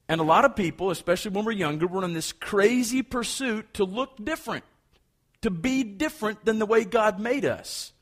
And 0.08 0.20
a 0.20 0.25
lot 0.25 0.44
of 0.44 0.56
people, 0.56 0.90
especially 0.90 1.32
when 1.32 1.44
we're 1.44 1.52
younger, 1.52 1.87
we're 1.87 2.04
in 2.04 2.12
this 2.12 2.32
crazy 2.32 3.02
pursuit 3.02 3.75
to 3.75 3.84
look 3.84 4.22
different, 4.22 4.64
to 5.42 5.50
be 5.50 5.82
different 5.82 6.44
than 6.44 6.58
the 6.58 6.66
way 6.66 6.84
God 6.84 7.18
made 7.18 7.44
us. 7.44 7.92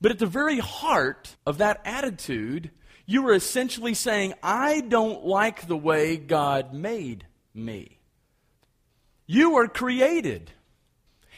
But 0.00 0.12
at 0.12 0.18
the 0.18 0.26
very 0.26 0.58
heart 0.58 1.36
of 1.46 1.58
that 1.58 1.80
attitude, 1.84 2.70
you 3.06 3.26
are 3.28 3.34
essentially 3.34 3.94
saying, 3.94 4.34
I 4.42 4.80
don't 4.80 5.24
like 5.24 5.66
the 5.66 5.76
way 5.76 6.16
God 6.16 6.74
made 6.74 7.26
me. 7.54 7.98
You 9.26 9.56
are 9.56 9.68
created 9.68 10.50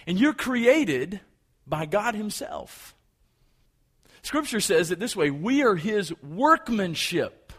and 0.06 0.18
you're 0.18 0.34
created 0.34 1.20
by 1.66 1.86
God 1.86 2.14
Himself. 2.14 2.95
Scripture 4.26 4.59
says 4.59 4.90
it 4.90 4.99
this 4.99 5.14
way 5.14 5.30
we 5.30 5.62
are 5.62 5.76
His 5.76 6.12
workmanship. 6.21 7.52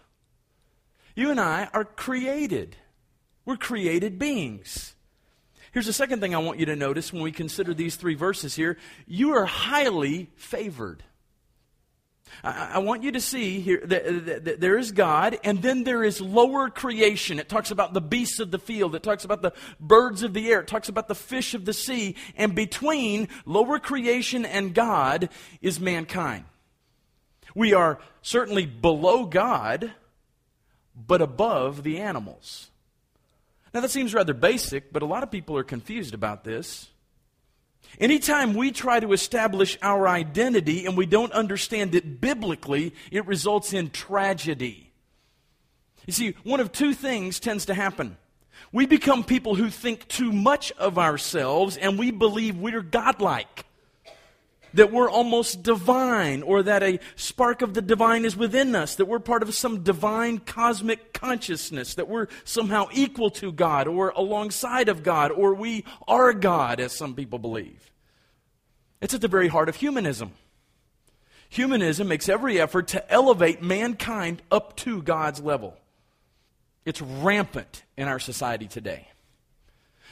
You 1.15 1.31
and 1.31 1.39
I 1.39 1.69
are 1.71 1.85
created, 1.85 2.75
we're 3.45 3.55
created 3.55 4.19
beings. 4.19 4.93
Here's 5.71 5.85
the 5.85 5.93
second 5.93 6.19
thing 6.19 6.35
I 6.35 6.39
want 6.39 6.59
you 6.59 6.65
to 6.65 6.75
notice 6.75 7.13
when 7.13 7.23
we 7.23 7.31
consider 7.31 7.73
these 7.73 7.95
three 7.95 8.15
verses 8.15 8.53
here 8.53 8.77
you 9.05 9.33
are 9.37 9.45
highly 9.45 10.29
favored. 10.35 11.03
I, 12.43 12.79
want 12.79 13.01
you 13.01 13.13
to 13.13 13.21
see 13.21 13.61
here 13.61 13.81
that, 13.85 14.59
there 14.59 14.77
is 14.77 14.91
God, 14.91 15.39
and 15.45 15.61
then 15.61 15.85
there 15.85 16.03
is 16.03 16.19
lower 16.19 16.69
creation. 16.69 17.39
It 17.39 17.47
talks 17.47 17.71
about 17.71 17.93
the 17.93 18.01
beasts 18.01 18.41
of 18.41 18.51
the 18.51 18.59
field, 18.59 18.93
it 18.93 19.03
talks 19.03 19.23
about 19.23 19.41
the 19.41 19.53
birds 19.79 20.21
of 20.21 20.33
the 20.33 20.51
air, 20.51 20.59
it 20.59 20.67
talks 20.67 20.89
about 20.89 21.07
the 21.07 21.15
fish 21.15 21.53
of 21.53 21.63
the 21.63 21.71
sea, 21.71 22.17
and 22.35 22.53
between 22.53 23.29
lower 23.45 23.79
creation 23.79 24.45
and 24.45 24.73
God 24.73 25.29
is 25.61 25.79
mankind. 25.79 26.43
We 27.57 27.73
are 27.73 27.97
certainly 28.21 28.67
below 28.67 29.25
God, 29.25 29.91
but 30.95 31.23
above 31.23 31.81
the 31.81 31.97
animals. 31.97 32.69
Now, 33.73 33.79
that 33.79 33.89
seems 33.89 34.13
rather 34.13 34.35
basic, 34.35 34.93
but 34.93 35.01
a 35.01 35.07
lot 35.07 35.23
of 35.23 35.31
people 35.31 35.57
are 35.57 35.63
confused 35.63 36.13
about 36.13 36.43
this. 36.43 36.89
Anytime 37.99 38.53
we 38.53 38.69
try 38.69 38.99
to 38.99 39.11
establish 39.11 39.75
our 39.81 40.07
identity 40.07 40.85
and 40.85 40.95
we 40.95 41.07
don't 41.07 41.31
understand 41.31 41.95
it 41.95 42.21
biblically, 42.21 42.93
it 43.09 43.25
results 43.25 43.73
in 43.73 43.89
tragedy. 43.89 44.91
You 46.05 46.13
see, 46.13 46.35
one 46.43 46.59
of 46.59 46.71
two 46.71 46.93
things 46.93 47.39
tends 47.39 47.65
to 47.65 47.73
happen. 47.73 48.17
We 48.71 48.85
become 48.85 49.23
people 49.23 49.55
who 49.55 49.71
think 49.71 50.07
too 50.07 50.31
much 50.31 50.71
of 50.73 50.99
ourselves 50.99 51.75
and 51.75 51.97
we 51.97 52.11
believe 52.11 52.55
we're 52.55 52.83
godlike 52.83 53.65
that 54.77 54.91
we're 54.91 55.09
almost 55.09 55.63
divine, 55.63 56.43
or 56.43 56.63
that 56.63 56.83
a 56.83 56.99
spark 57.15 57.61
of 57.61 57.73
the 57.73 57.81
divine 57.81 58.25
is 58.25 58.37
within 58.37 58.75
us, 58.75 58.95
that 58.95 59.05
we're 59.05 59.19
part 59.19 59.43
of 59.43 59.53
some 59.53 59.83
divine 59.83 60.37
cosmic 60.37 61.13
consciousness, 61.13 61.95
that 61.95 62.07
we're 62.07 62.27
somehow 62.43 62.87
equal 62.93 63.31
to 63.31 63.51
God, 63.51 63.87
or 63.87 64.09
alongside 64.15 64.87
of 64.87 65.01
God, 65.03 65.31
or 65.31 65.55
we 65.55 65.83
are 66.07 66.31
God, 66.31 66.79
as 66.79 66.93
some 66.93 67.15
people 67.15 67.39
believe. 67.39 67.91
It's 69.01 69.13
at 69.13 69.21
the 69.21 69.27
very 69.27 69.47
heart 69.47 69.67
of 69.67 69.75
humanism. 69.75 70.31
Humanism 71.49 72.07
makes 72.07 72.29
every 72.29 72.59
effort 72.59 72.87
to 72.89 73.11
elevate 73.11 73.63
mankind 73.63 74.41
up 74.51 74.75
to 74.77 75.01
God's 75.01 75.41
level. 75.41 75.77
It's 76.85 77.01
rampant 77.01 77.83
in 77.97 78.07
our 78.07 78.19
society 78.19 78.67
today. 78.67 79.07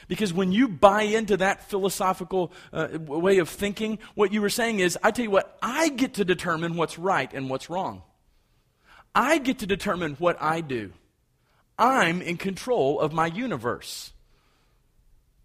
Because 0.08 0.32
when 0.32 0.52
you 0.52 0.68
buy 0.68 1.02
into 1.02 1.36
that 1.38 1.68
philosophical 1.68 2.52
uh, 2.72 2.88
way 3.06 3.38
of 3.38 3.48
thinking, 3.48 3.98
what 4.14 4.32
you 4.32 4.40
were 4.40 4.48
saying 4.48 4.80
is, 4.80 4.96
I 5.02 5.10
tell 5.10 5.24
you 5.24 5.30
what, 5.30 5.58
I 5.60 5.88
get 5.88 6.14
to 6.14 6.24
determine 6.24 6.76
what's 6.76 6.98
right 6.98 7.32
and 7.32 7.50
what's 7.50 7.68
wrong. 7.68 8.02
I 9.14 9.38
get 9.38 9.60
to 9.60 9.66
determine 9.66 10.14
what 10.14 10.40
I 10.40 10.60
do. 10.60 10.92
I'm 11.78 12.22
in 12.22 12.36
control 12.36 13.00
of 13.00 13.12
my 13.12 13.26
universe. 13.26 14.12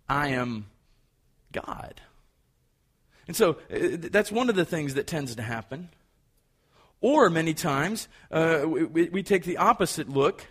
I 0.08 0.30
am 0.30 0.68
God. 1.52 2.02
And 3.28 3.36
so 3.36 3.58
uh, 3.74 3.98
that's 3.98 4.32
one 4.32 4.50
of 4.50 4.56
the 4.56 4.66
things 4.66 4.94
that 4.94 5.08
tends 5.08 5.36
to 5.36 5.42
happen. 5.42 5.90
Or 7.00 7.30
many 7.30 7.54
times, 7.54 8.08
uh, 8.30 8.64
we, 8.66 9.10
we 9.10 9.24
take 9.24 9.44
the 9.44 9.58
opposite 9.58 10.08
look 10.08 10.46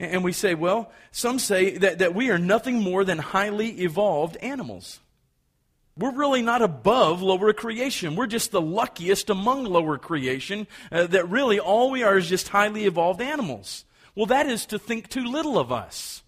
and 0.00 0.22
we 0.22 0.32
say, 0.32 0.54
well, 0.54 0.92
some 1.10 1.38
say 1.38 1.76
that, 1.78 1.98
that 1.98 2.14
we 2.14 2.30
are 2.30 2.38
nothing 2.38 2.80
more 2.80 3.04
than 3.04 3.18
highly 3.18 3.82
evolved 3.82 4.36
animals. 4.36 5.00
We're 5.96 6.14
really 6.14 6.42
not 6.42 6.62
above 6.62 7.22
lower 7.22 7.52
creation. 7.52 8.14
We're 8.14 8.28
just 8.28 8.52
the 8.52 8.60
luckiest 8.60 9.30
among 9.30 9.64
lower 9.64 9.98
creation, 9.98 10.68
uh, 10.92 11.08
that 11.08 11.28
really 11.28 11.58
all 11.58 11.90
we 11.90 12.04
are 12.04 12.16
is 12.16 12.28
just 12.28 12.48
highly 12.48 12.84
evolved 12.84 13.20
animals. 13.20 13.84
Well, 14.14 14.26
that 14.26 14.46
is 14.46 14.66
to 14.66 14.78
think 14.78 15.08
too 15.08 15.24
little 15.24 15.58
of 15.58 15.72
us. 15.72 16.22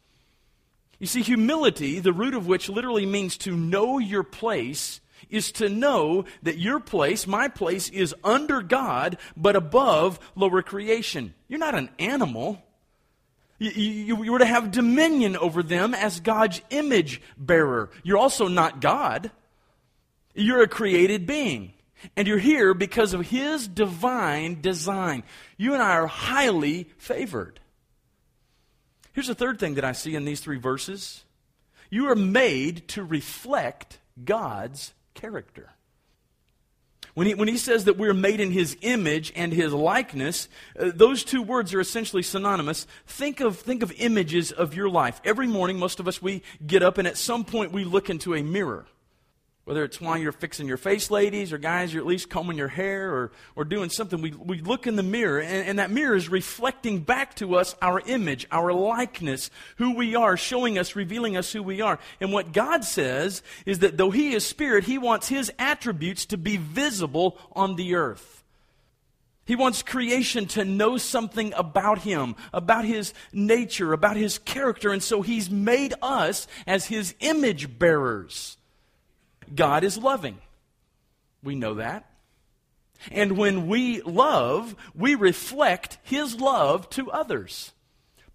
You 0.98 1.06
see, 1.06 1.22
humility, 1.22 2.00
the 2.00 2.12
root 2.12 2.34
of 2.34 2.46
which 2.46 2.68
literally 2.68 3.06
means 3.06 3.38
to 3.38 3.56
know 3.56 3.98
your 3.98 4.22
place, 4.22 5.00
is 5.28 5.52
to 5.52 5.68
know 5.68 6.24
that 6.42 6.58
your 6.58 6.80
place, 6.80 7.26
my 7.26 7.48
place, 7.48 7.88
is 7.88 8.14
under 8.24 8.62
God, 8.62 9.18
but 9.36 9.56
above 9.56 10.18
lower 10.34 10.62
creation. 10.62 11.34
You're 11.48 11.60
not 11.60 11.74
an 11.74 11.90
animal. 11.98 12.62
You, 13.60 14.24
you, 14.24 14.32
were 14.32 14.38
to 14.38 14.46
have 14.46 14.70
dominion 14.70 15.36
over 15.36 15.62
them 15.62 15.92
as 15.92 16.20
God's 16.20 16.62
image 16.70 17.20
bearer. 17.36 17.90
You're 18.02 18.16
also 18.16 18.48
not 18.48 18.80
God. 18.80 19.30
You're 20.34 20.62
a 20.62 20.68
created 20.68 21.26
being. 21.26 21.74
And 22.16 22.26
you're 22.26 22.38
here 22.38 22.72
because 22.72 23.12
of 23.12 23.26
His 23.26 23.68
divine 23.68 24.62
design. 24.62 25.24
You 25.58 25.74
and 25.74 25.82
I 25.82 25.96
are 25.96 26.06
highly 26.06 26.88
favored. 26.96 27.60
Here's 29.12 29.26
the 29.26 29.34
third 29.34 29.60
thing 29.60 29.74
that 29.74 29.84
I 29.84 29.92
see 29.92 30.14
in 30.14 30.24
these 30.24 30.40
three 30.40 30.58
verses 30.58 31.24
you 31.90 32.08
are 32.08 32.16
made 32.16 32.88
to 32.88 33.04
reflect 33.04 33.98
God's 34.24 34.94
character. 35.12 35.70
When 37.14 37.26
he, 37.26 37.34
when 37.34 37.48
he 37.48 37.56
says 37.56 37.84
that 37.84 37.96
we're 37.96 38.14
made 38.14 38.40
in 38.40 38.52
his 38.52 38.76
image 38.82 39.32
and 39.34 39.52
his 39.52 39.72
likeness, 39.72 40.48
uh, 40.78 40.90
those 40.94 41.24
two 41.24 41.42
words 41.42 41.74
are 41.74 41.80
essentially 41.80 42.22
synonymous. 42.22 42.86
Think 43.06 43.40
of, 43.40 43.58
think 43.58 43.82
of 43.82 43.92
images 43.92 44.52
of 44.52 44.74
your 44.74 44.88
life. 44.88 45.20
Every 45.24 45.46
morning, 45.46 45.78
most 45.78 46.00
of 46.00 46.06
us, 46.06 46.22
we 46.22 46.42
get 46.64 46.82
up 46.82 46.98
and 46.98 47.08
at 47.08 47.16
some 47.16 47.44
point 47.44 47.72
we 47.72 47.84
look 47.84 48.10
into 48.10 48.34
a 48.34 48.42
mirror. 48.42 48.86
Whether 49.64 49.84
it's 49.84 50.00
while 50.00 50.16
you're 50.16 50.32
fixing 50.32 50.66
your 50.66 50.78
face, 50.78 51.10
ladies, 51.10 51.52
or 51.52 51.58
guys, 51.58 51.92
you're 51.92 52.02
at 52.02 52.06
least 52.06 52.30
combing 52.30 52.56
your 52.56 52.68
hair 52.68 53.12
or, 53.12 53.30
or 53.54 53.64
doing 53.64 53.90
something, 53.90 54.20
we, 54.20 54.32
we 54.32 54.60
look 54.60 54.86
in 54.86 54.96
the 54.96 55.02
mirror, 55.02 55.38
and, 55.38 55.68
and 55.68 55.78
that 55.78 55.90
mirror 55.90 56.16
is 56.16 56.28
reflecting 56.28 57.00
back 57.00 57.36
to 57.36 57.56
us 57.56 57.76
our 57.82 58.00
image, 58.00 58.46
our 58.50 58.72
likeness, 58.72 59.50
who 59.76 59.94
we 59.94 60.16
are, 60.16 60.36
showing 60.36 60.78
us, 60.78 60.96
revealing 60.96 61.36
us 61.36 61.52
who 61.52 61.62
we 61.62 61.80
are. 61.80 61.98
And 62.20 62.32
what 62.32 62.52
God 62.52 62.84
says 62.84 63.42
is 63.66 63.80
that 63.80 63.96
though 63.96 64.10
He 64.10 64.32
is 64.32 64.46
Spirit, 64.46 64.84
He 64.84 64.98
wants 64.98 65.28
His 65.28 65.52
attributes 65.58 66.26
to 66.26 66.38
be 66.38 66.56
visible 66.56 67.38
on 67.52 67.76
the 67.76 67.94
earth. 67.94 68.42
He 69.44 69.56
wants 69.56 69.82
creation 69.82 70.46
to 70.48 70.64
know 70.64 70.96
something 70.96 71.52
about 71.54 71.98
him, 71.98 72.36
about 72.52 72.84
his 72.84 73.12
nature, 73.32 73.92
about 73.92 74.16
his 74.16 74.38
character, 74.38 74.92
and 74.92 75.02
so 75.02 75.22
he's 75.22 75.50
made 75.50 75.92
us 76.00 76.46
as 76.68 76.86
his 76.86 77.16
image 77.18 77.76
bearers. 77.76 78.58
God 79.54 79.84
is 79.84 79.98
loving. 79.98 80.38
We 81.42 81.54
know 81.54 81.74
that. 81.74 82.06
And 83.10 83.38
when 83.38 83.66
we 83.66 84.02
love, 84.02 84.76
we 84.94 85.14
reflect 85.14 85.98
His 86.02 86.38
love 86.38 86.90
to 86.90 87.10
others, 87.10 87.72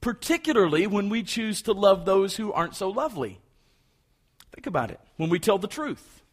particularly 0.01 0.87
when 0.87 1.09
we 1.09 1.23
choose 1.23 1.61
to 1.63 1.71
love 1.71 2.05
those 2.05 2.35
who 2.37 2.51
aren't 2.51 2.75
so 2.75 2.89
lovely. 2.89 3.39
Think 4.53 4.65
about 4.65 4.89
it. 4.89 4.99
When 5.17 5.29
we 5.29 5.39
tell 5.39 5.59
the 5.59 5.67
truth, 5.67 6.23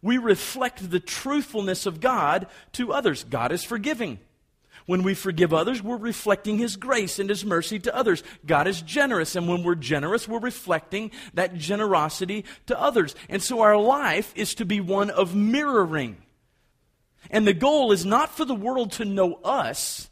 we 0.00 0.16
reflect 0.16 0.90
the 0.90 1.00
truthfulness 1.00 1.84
of 1.84 2.00
God 2.00 2.46
to 2.72 2.92
others. 2.92 3.24
God 3.24 3.52
is 3.52 3.64
forgiving. 3.64 4.18
When 4.90 5.04
we 5.04 5.14
forgive 5.14 5.54
others, 5.54 5.80
we're 5.80 5.96
reflecting 5.96 6.58
His 6.58 6.74
grace 6.74 7.20
and 7.20 7.30
His 7.30 7.44
mercy 7.44 7.78
to 7.78 7.94
others. 7.94 8.24
God 8.44 8.66
is 8.66 8.82
generous, 8.82 9.36
and 9.36 9.46
when 9.46 9.62
we're 9.62 9.76
generous, 9.76 10.26
we're 10.26 10.40
reflecting 10.40 11.12
that 11.34 11.56
generosity 11.56 12.44
to 12.66 12.76
others. 12.76 13.14
And 13.28 13.40
so 13.40 13.60
our 13.60 13.76
life 13.76 14.32
is 14.34 14.52
to 14.56 14.64
be 14.64 14.80
one 14.80 15.10
of 15.10 15.32
mirroring. 15.32 16.16
And 17.30 17.46
the 17.46 17.54
goal 17.54 17.92
is 17.92 18.04
not 18.04 18.36
for 18.36 18.44
the 18.44 18.52
world 18.52 18.90
to 18.94 19.04
know 19.04 19.34
us, 19.44 20.10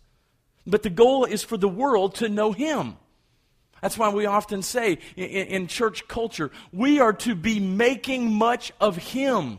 but 0.65 0.85
the 0.85 0.91
goal 0.91 1.25
is 1.25 1.43
for 1.43 1.57
the 1.57 1.69
world 1.69 2.15
to 2.15 2.29
know 2.29 2.53
Him. 2.53 2.99
That's 3.83 3.99
why 3.99 4.11
we 4.11 4.27
often 4.27 4.63
say 4.63 5.01
in, 5.17 5.25
in 5.25 5.67
church 5.67 6.07
culture, 6.07 6.53
we 6.71 7.01
are 7.01 7.15
to 7.15 7.35
be 7.35 7.59
making 7.59 8.33
much 8.33 8.73
of 8.81 8.97
Him. 8.97 9.59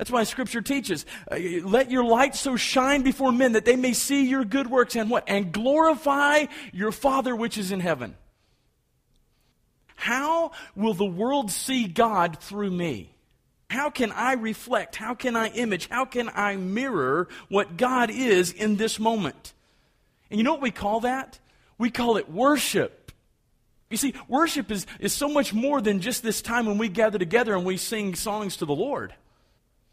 That's 0.00 0.10
why 0.10 0.24
Scripture 0.24 0.62
teaches, 0.62 1.04
uh, 1.30 1.36
let 1.62 1.90
your 1.90 2.04
light 2.04 2.34
so 2.34 2.56
shine 2.56 3.02
before 3.02 3.32
men 3.32 3.52
that 3.52 3.66
they 3.66 3.76
may 3.76 3.92
see 3.92 4.24
your 4.24 4.46
good 4.46 4.66
works 4.66 4.96
and 4.96 5.10
what? 5.10 5.24
And 5.26 5.52
glorify 5.52 6.46
your 6.72 6.90
Father 6.90 7.36
which 7.36 7.58
is 7.58 7.70
in 7.70 7.80
heaven. 7.80 8.16
How 9.96 10.52
will 10.74 10.94
the 10.94 11.04
world 11.04 11.50
see 11.50 11.86
God 11.86 12.38
through 12.40 12.70
me? 12.70 13.14
How 13.68 13.90
can 13.90 14.10
I 14.12 14.32
reflect? 14.32 14.96
How 14.96 15.12
can 15.14 15.36
I 15.36 15.48
image? 15.48 15.86
How 15.90 16.06
can 16.06 16.30
I 16.34 16.56
mirror 16.56 17.28
what 17.50 17.76
God 17.76 18.08
is 18.08 18.52
in 18.52 18.76
this 18.76 18.98
moment? 18.98 19.52
And 20.30 20.38
you 20.38 20.44
know 20.44 20.52
what 20.52 20.62
we 20.62 20.70
call 20.70 21.00
that? 21.00 21.38
We 21.76 21.90
call 21.90 22.16
it 22.16 22.30
worship. 22.30 23.12
You 23.90 23.98
see, 23.98 24.14
worship 24.28 24.70
is, 24.70 24.86
is 24.98 25.12
so 25.12 25.28
much 25.28 25.52
more 25.52 25.82
than 25.82 26.00
just 26.00 26.22
this 26.22 26.40
time 26.40 26.64
when 26.64 26.78
we 26.78 26.88
gather 26.88 27.18
together 27.18 27.54
and 27.54 27.66
we 27.66 27.76
sing 27.76 28.14
songs 28.14 28.56
to 28.56 28.64
the 28.64 28.74
Lord. 28.74 29.12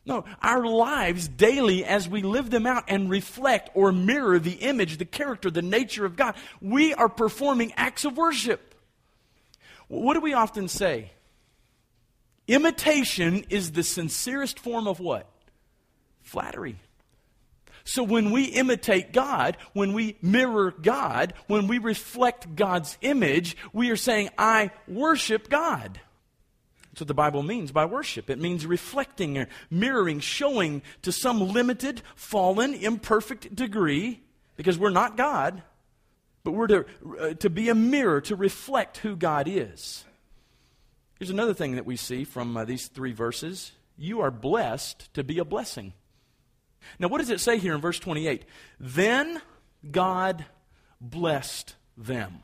No, 0.08 0.24
our 0.42 0.66
lives 0.66 1.28
daily 1.28 1.84
as 1.84 2.08
we 2.08 2.22
live 2.22 2.50
them 2.50 2.66
out 2.66 2.86
and 2.88 3.10
reflect 3.10 3.70
or 3.74 3.92
mirror 3.92 4.40
the 4.40 4.54
image, 4.54 4.98
the 4.98 5.06
character, 5.06 5.52
the 5.52 5.62
nature 5.62 6.06
of 6.06 6.16
God, 6.16 6.36
we 6.62 6.94
are 6.94 7.10
performing 7.10 7.74
acts 7.76 8.06
of 8.06 8.16
worship. 8.16 8.74
What 9.90 10.14
do 10.14 10.22
we 10.22 10.34
often 10.34 10.70
say? 10.70 11.12
Imitation 12.48 13.44
is 13.50 13.74
the 13.74 13.84
sincerest 13.84 14.60
form 14.60 14.88
of 14.88 15.02
what? 15.02 15.30
Flattery. 16.22 16.78
So 17.84 18.02
when 18.04 18.32
we 18.32 18.46
imitate 18.46 19.12
God, 19.12 19.58
when 19.74 19.92
we 19.92 20.16
mirror 20.22 20.72
God, 20.72 21.34
when 21.48 21.68
we 21.68 21.80
reflect 21.80 22.56
God's 22.56 22.98
image, 23.02 23.58
we 23.74 23.90
are 23.92 23.98
saying, 23.98 24.30
I 24.38 24.72
worship 24.88 25.50
God. 25.50 26.00
That's 26.98 27.01
what 27.04 27.10
the 27.10 27.13
Bible 27.13 27.44
means 27.44 27.72
by 27.72 27.86
worship. 27.86 28.27
It 28.27 28.39
means 28.39 28.66
reflecting, 28.66 29.46
mirroring, 29.70 30.20
showing 30.20 30.82
to 31.04 31.12
some 31.12 31.39
limited, 31.39 32.01
fallen, 32.16 32.74
imperfect 32.74 33.56
degree, 33.56 34.24
because 34.56 34.80
we're 34.80 34.89
not 34.89 35.16
God, 35.16 35.62
but 36.44 36.54
we're 36.54 36.66
to, 36.66 36.86
uh, 37.20 37.34
to 37.36 37.51
be 37.51 37.70
a 37.70 37.75
mirror, 37.75 38.20
to 38.22 38.36
reflect 38.36 38.98
who 38.98 39.16
God 39.16 39.48
is. 39.48 40.06
Here's 41.20 41.30
another 41.30 41.54
thing 41.54 41.75
that 41.75 41.86
we 41.86 41.98
see 41.98 42.24
from 42.24 42.58
uh, 42.58 42.66
these 42.66 42.88
three 42.88 43.13
verses 43.13 43.74
you 43.96 44.22
are 44.22 44.32
blessed 44.32 45.13
to 45.13 45.24
be 45.24 45.38
a 45.38 45.46
blessing. 45.46 45.94
Now, 46.98 47.10
what 47.10 47.20
does 47.20 47.30
it 47.30 47.42
say 47.42 47.60
here 47.60 47.75
in 47.75 47.82
verse 47.82 48.00
28? 48.00 48.44
Then 48.80 49.39
God 49.92 50.46
blessed 51.00 51.75
them. 51.96 52.39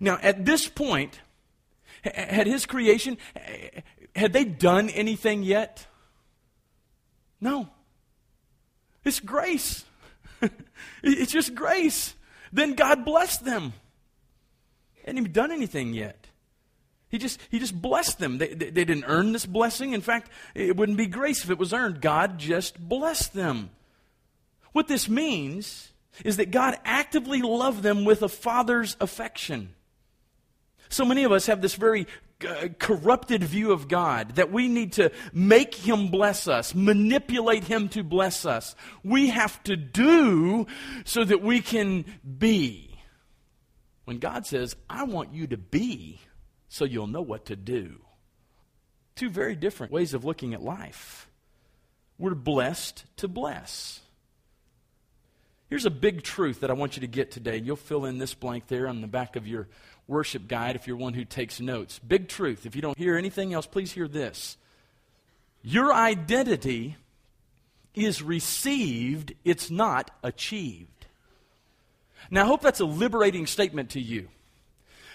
Now, 0.00 0.18
at 0.22 0.44
this 0.44 0.66
point, 0.66 1.20
had 2.14 2.46
his 2.46 2.66
creation, 2.66 3.18
had 4.14 4.32
they 4.32 4.44
done 4.44 4.88
anything 4.90 5.42
yet? 5.42 5.86
No. 7.40 7.68
It's 9.04 9.20
grace. 9.20 9.84
it's 11.02 11.32
just 11.32 11.54
grace. 11.54 12.14
Then 12.52 12.74
God 12.74 13.04
blessed 13.04 13.44
them. 13.44 13.72
Hadn't 15.00 15.18
even 15.18 15.32
done 15.32 15.52
anything 15.52 15.94
yet. 15.94 16.26
He 17.08 17.16
just, 17.16 17.40
he 17.50 17.58
just 17.58 17.80
blessed 17.80 18.18
them. 18.18 18.38
They, 18.38 18.48
they, 18.48 18.70
they, 18.70 18.84
didn't 18.84 19.04
earn 19.06 19.32
this 19.32 19.46
blessing. 19.46 19.94
In 19.94 20.02
fact, 20.02 20.30
it 20.54 20.76
wouldn't 20.76 20.98
be 20.98 21.06
grace 21.06 21.42
if 21.42 21.50
it 21.50 21.58
was 21.58 21.72
earned. 21.72 22.02
God 22.02 22.38
just 22.38 22.78
blessed 22.78 23.32
them. 23.32 23.70
What 24.72 24.88
this 24.88 25.08
means 25.08 25.92
is 26.24 26.36
that 26.36 26.50
God 26.50 26.78
actively 26.84 27.40
loved 27.40 27.82
them 27.82 28.04
with 28.04 28.22
a 28.22 28.28
father's 28.28 28.96
affection. 29.00 29.74
So 30.88 31.04
many 31.04 31.24
of 31.24 31.32
us 31.32 31.46
have 31.46 31.60
this 31.60 31.74
very 31.74 32.06
uh, 32.46 32.68
corrupted 32.78 33.42
view 33.42 33.72
of 33.72 33.88
God 33.88 34.36
that 34.36 34.52
we 34.52 34.68
need 34.68 34.92
to 34.94 35.10
make 35.32 35.74
Him 35.74 36.08
bless 36.08 36.46
us, 36.46 36.74
manipulate 36.74 37.64
Him 37.64 37.88
to 37.90 38.02
bless 38.02 38.46
us. 38.46 38.76
We 39.02 39.28
have 39.28 39.62
to 39.64 39.76
do 39.76 40.66
so 41.04 41.24
that 41.24 41.42
we 41.42 41.60
can 41.60 42.04
be. 42.38 42.96
When 44.04 44.18
God 44.18 44.46
says, 44.46 44.76
I 44.88 45.04
want 45.04 45.34
you 45.34 45.48
to 45.48 45.56
be 45.56 46.20
so 46.68 46.84
you'll 46.84 47.06
know 47.06 47.22
what 47.22 47.46
to 47.46 47.56
do. 47.56 48.00
Two 49.16 49.30
very 49.30 49.56
different 49.56 49.92
ways 49.92 50.14
of 50.14 50.24
looking 50.24 50.54
at 50.54 50.62
life. 50.62 51.28
We're 52.18 52.34
blessed 52.34 53.04
to 53.16 53.28
bless. 53.28 54.00
Here's 55.68 55.86
a 55.86 55.90
big 55.90 56.22
truth 56.22 56.60
that 56.60 56.70
I 56.70 56.74
want 56.74 56.96
you 56.96 57.02
to 57.02 57.06
get 57.06 57.30
today. 57.30 57.58
You'll 57.58 57.76
fill 57.76 58.06
in 58.06 58.18
this 58.18 58.32
blank 58.32 58.68
there 58.68 58.88
on 58.88 59.00
the 59.00 59.06
back 59.06 59.36
of 59.36 59.46
your 59.46 59.68
worship 60.08 60.48
guide 60.48 60.74
if 60.74 60.86
you're 60.86 60.96
one 60.96 61.14
who 61.14 61.24
takes 61.24 61.60
notes. 61.60 62.00
Big 62.00 62.28
truth. 62.28 62.66
If 62.66 62.74
you 62.74 62.82
don't 62.82 62.98
hear 62.98 63.16
anything 63.16 63.52
else, 63.52 63.66
please 63.66 63.92
hear 63.92 64.08
this. 64.08 64.56
Your 65.62 65.92
identity 65.92 66.96
is 67.94 68.22
received, 68.22 69.34
it's 69.44 69.70
not 69.70 70.10
achieved. 70.22 71.06
Now, 72.30 72.44
I 72.44 72.46
hope 72.46 72.62
that's 72.62 72.80
a 72.80 72.84
liberating 72.84 73.46
statement 73.46 73.90
to 73.90 74.00
you. 74.00 74.28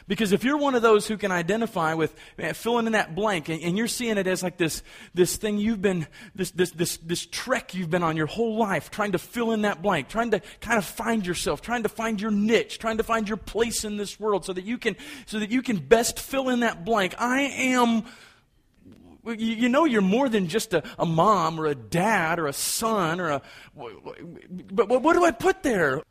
Because 0.08 0.34
if 0.34 0.44
you're 0.44 0.58
one 0.58 0.76
of 0.76 0.82
those 0.82 1.08
who 1.08 1.18
can 1.18 1.32
identify 1.32 1.94
with 1.94 2.16
uh, 2.42 2.54
filling 2.54 2.88
in 2.88 2.94
that 2.94 3.16
blank 3.16 3.50
and, 3.50 3.62
and, 3.62 3.78
you're 3.78 3.88
seeing 3.88 4.18
it 4.18 4.28
as 4.28 4.44
like 4.44 4.58
this, 4.58 4.84
this 5.14 5.38
thing 5.38 5.58
you've 5.58 5.82
been, 5.82 6.08
this, 6.36 6.52
this, 6.52 6.72
this, 6.72 6.98
this 6.98 7.26
trek 7.26 7.74
you've 7.74 7.90
been 7.90 8.04
on 8.04 8.18
your 8.18 8.28
whole 8.28 8.58
life, 8.58 8.92
trying 8.92 9.14
to 9.14 9.20
fill 9.20 9.52
in 9.52 9.62
that 9.62 9.82
blank, 9.82 10.10
trying 10.10 10.32
to 10.32 10.42
kind 10.60 10.78
of 10.78 10.86
find 10.86 11.26
yourself, 11.26 11.62
trying 11.62 11.84
to 11.84 11.90
find 11.90 12.20
your 12.20 12.32
niche, 12.32 12.80
trying 12.80 12.98
to 12.98 13.04
find 13.04 13.28
your 13.28 13.38
place 13.38 13.86
in 13.86 13.98
this 13.98 14.20
world 14.20 14.46
so 14.46 14.54
that 14.54 14.66
you 14.66 14.78
can, 14.78 14.96
so 15.26 15.40
that 15.40 15.52
you 15.52 15.62
can 15.62 15.78
best 15.78 16.20
fill 16.20 16.50
in 16.50 16.60
that 16.62 16.84
blank. 16.84 17.16
I 17.18 17.42
am, 17.42 18.04
you 19.26 19.70
know 19.70 19.86
you're 19.86 20.02
more 20.02 20.28
than 20.28 20.48
just 20.48 20.74
a, 20.74 20.84
a 21.00 21.06
mom 21.06 21.60
or 21.60 21.66
a 21.68 21.76
dad 21.76 22.40
or 22.40 22.48
a 22.48 22.54
son 22.54 23.22
or 23.22 23.30
a, 23.30 23.42
but 24.72 24.90
what 24.90 25.14
do 25.14 25.24
I 25.24 25.32
put 25.32 25.64
there? 25.64 26.04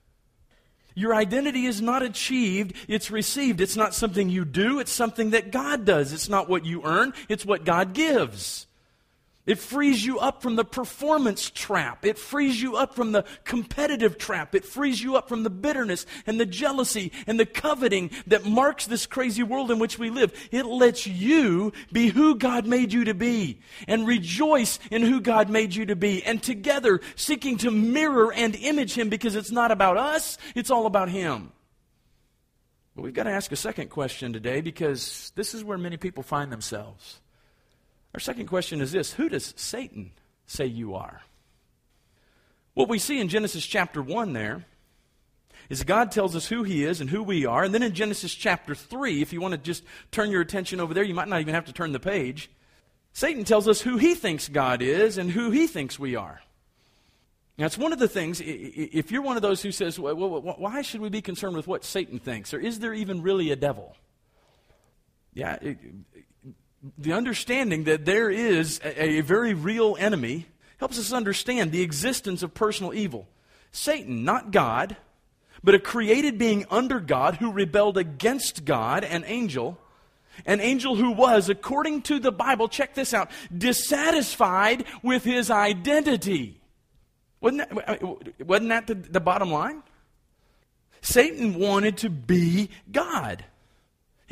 Your 0.94 1.14
identity 1.14 1.66
is 1.66 1.80
not 1.80 2.02
achieved, 2.02 2.74
it's 2.88 3.10
received. 3.10 3.60
It's 3.60 3.76
not 3.76 3.94
something 3.94 4.28
you 4.28 4.44
do, 4.44 4.78
it's 4.78 4.92
something 4.92 5.30
that 5.30 5.50
God 5.50 5.84
does. 5.84 6.12
It's 6.12 6.28
not 6.28 6.48
what 6.48 6.64
you 6.64 6.82
earn, 6.84 7.12
it's 7.28 7.46
what 7.46 7.64
God 7.64 7.92
gives. 7.92 8.66
It 9.44 9.58
frees 9.58 10.06
you 10.06 10.20
up 10.20 10.40
from 10.40 10.54
the 10.54 10.64
performance 10.64 11.50
trap. 11.50 12.06
It 12.06 12.16
frees 12.16 12.62
you 12.62 12.76
up 12.76 12.94
from 12.94 13.10
the 13.10 13.24
competitive 13.42 14.16
trap. 14.16 14.54
It 14.54 14.64
frees 14.64 15.02
you 15.02 15.16
up 15.16 15.28
from 15.28 15.42
the 15.42 15.50
bitterness 15.50 16.06
and 16.28 16.38
the 16.38 16.46
jealousy 16.46 17.10
and 17.26 17.40
the 17.40 17.46
coveting 17.46 18.12
that 18.28 18.44
marks 18.44 18.86
this 18.86 19.04
crazy 19.04 19.42
world 19.42 19.72
in 19.72 19.80
which 19.80 19.98
we 19.98 20.10
live. 20.10 20.32
It 20.52 20.64
lets 20.64 21.08
you 21.08 21.72
be 21.90 22.08
who 22.08 22.36
God 22.36 22.66
made 22.66 22.92
you 22.92 23.04
to 23.04 23.14
be 23.14 23.58
and 23.88 24.06
rejoice 24.06 24.78
in 24.92 25.02
who 25.02 25.20
God 25.20 25.50
made 25.50 25.74
you 25.74 25.86
to 25.86 25.96
be 25.96 26.22
and 26.22 26.40
together 26.40 27.00
seeking 27.16 27.58
to 27.58 27.72
mirror 27.72 28.32
and 28.32 28.54
image 28.54 28.94
Him 28.94 29.08
because 29.08 29.34
it's 29.34 29.50
not 29.50 29.72
about 29.72 29.96
us, 29.96 30.38
it's 30.54 30.70
all 30.70 30.86
about 30.86 31.08
Him. 31.08 31.50
But 32.94 33.02
we've 33.02 33.14
got 33.14 33.24
to 33.24 33.30
ask 33.30 33.50
a 33.50 33.56
second 33.56 33.90
question 33.90 34.32
today 34.32 34.60
because 34.60 35.32
this 35.34 35.52
is 35.52 35.64
where 35.64 35.78
many 35.78 35.96
people 35.96 36.22
find 36.22 36.52
themselves. 36.52 37.18
Our 38.14 38.20
second 38.20 38.46
question 38.46 38.80
is 38.80 38.92
this 38.92 39.12
Who 39.14 39.28
does 39.28 39.54
Satan 39.56 40.12
say 40.46 40.66
you 40.66 40.94
are? 40.94 41.22
What 42.74 42.88
we 42.88 42.98
see 42.98 43.20
in 43.20 43.28
Genesis 43.28 43.66
chapter 43.66 44.02
1 44.02 44.32
there 44.32 44.64
is 45.68 45.84
God 45.84 46.10
tells 46.10 46.34
us 46.34 46.46
who 46.46 46.64
he 46.64 46.84
is 46.84 47.00
and 47.00 47.08
who 47.08 47.22
we 47.22 47.46
are. 47.46 47.64
And 47.64 47.74
then 47.74 47.82
in 47.82 47.94
Genesis 47.94 48.34
chapter 48.34 48.74
3, 48.74 49.22
if 49.22 49.32
you 49.32 49.40
want 49.40 49.52
to 49.52 49.58
just 49.58 49.84
turn 50.10 50.30
your 50.30 50.40
attention 50.40 50.80
over 50.80 50.92
there, 50.92 51.04
you 51.04 51.14
might 51.14 51.28
not 51.28 51.40
even 51.40 51.54
have 51.54 51.66
to 51.66 51.72
turn 51.72 51.92
the 51.92 52.00
page. 52.00 52.50
Satan 53.12 53.44
tells 53.44 53.68
us 53.68 53.80
who 53.80 53.98
he 53.98 54.14
thinks 54.14 54.48
God 54.48 54.82
is 54.82 55.18
and 55.18 55.30
who 55.30 55.50
he 55.50 55.66
thinks 55.66 55.98
we 55.98 56.16
are. 56.16 56.42
Now, 57.58 57.66
it's 57.66 57.78
one 57.78 57.92
of 57.92 57.98
the 57.98 58.08
things, 58.08 58.40
if 58.44 59.12
you're 59.12 59.22
one 59.22 59.36
of 59.36 59.42
those 59.42 59.62
who 59.62 59.72
says, 59.72 59.98
why 59.98 60.82
should 60.82 61.00
we 61.00 61.10
be 61.10 61.20
concerned 61.20 61.54
with 61.54 61.66
what 61.66 61.84
Satan 61.84 62.18
thinks? 62.18 62.54
Or 62.54 62.58
is 62.58 62.78
there 62.80 62.94
even 62.94 63.22
really 63.22 63.50
a 63.50 63.56
devil? 63.56 63.94
Yeah, 65.34 65.58
the 66.98 67.12
understanding 67.12 67.84
that 67.84 68.04
there 68.04 68.30
is 68.30 68.80
a, 68.84 69.18
a 69.18 69.20
very 69.20 69.54
real 69.54 69.96
enemy 69.98 70.46
helps 70.78 70.98
us 70.98 71.12
understand 71.12 71.70
the 71.70 71.82
existence 71.82 72.42
of 72.42 72.54
personal 72.54 72.92
evil. 72.92 73.28
Satan, 73.70 74.24
not 74.24 74.50
God, 74.50 74.96
but 75.62 75.74
a 75.74 75.78
created 75.78 76.38
being 76.38 76.66
under 76.70 76.98
God 76.98 77.36
who 77.36 77.52
rebelled 77.52 77.96
against 77.96 78.64
God, 78.64 79.04
an 79.04 79.24
angel, 79.26 79.78
an 80.44 80.60
angel 80.60 80.96
who 80.96 81.12
was, 81.12 81.48
according 81.48 82.02
to 82.02 82.18
the 82.18 82.32
Bible, 82.32 82.68
check 82.68 82.94
this 82.94 83.14
out, 83.14 83.30
dissatisfied 83.56 84.84
with 85.02 85.24
his 85.24 85.50
identity. 85.50 86.60
Wasn't 87.40 87.68
that, 87.68 88.46
wasn't 88.46 88.68
that 88.70 88.86
the, 88.86 88.94
the 88.94 89.20
bottom 89.20 89.50
line? 89.50 89.82
Satan 91.00 91.54
wanted 91.58 91.98
to 91.98 92.10
be 92.10 92.70
God. 92.90 93.44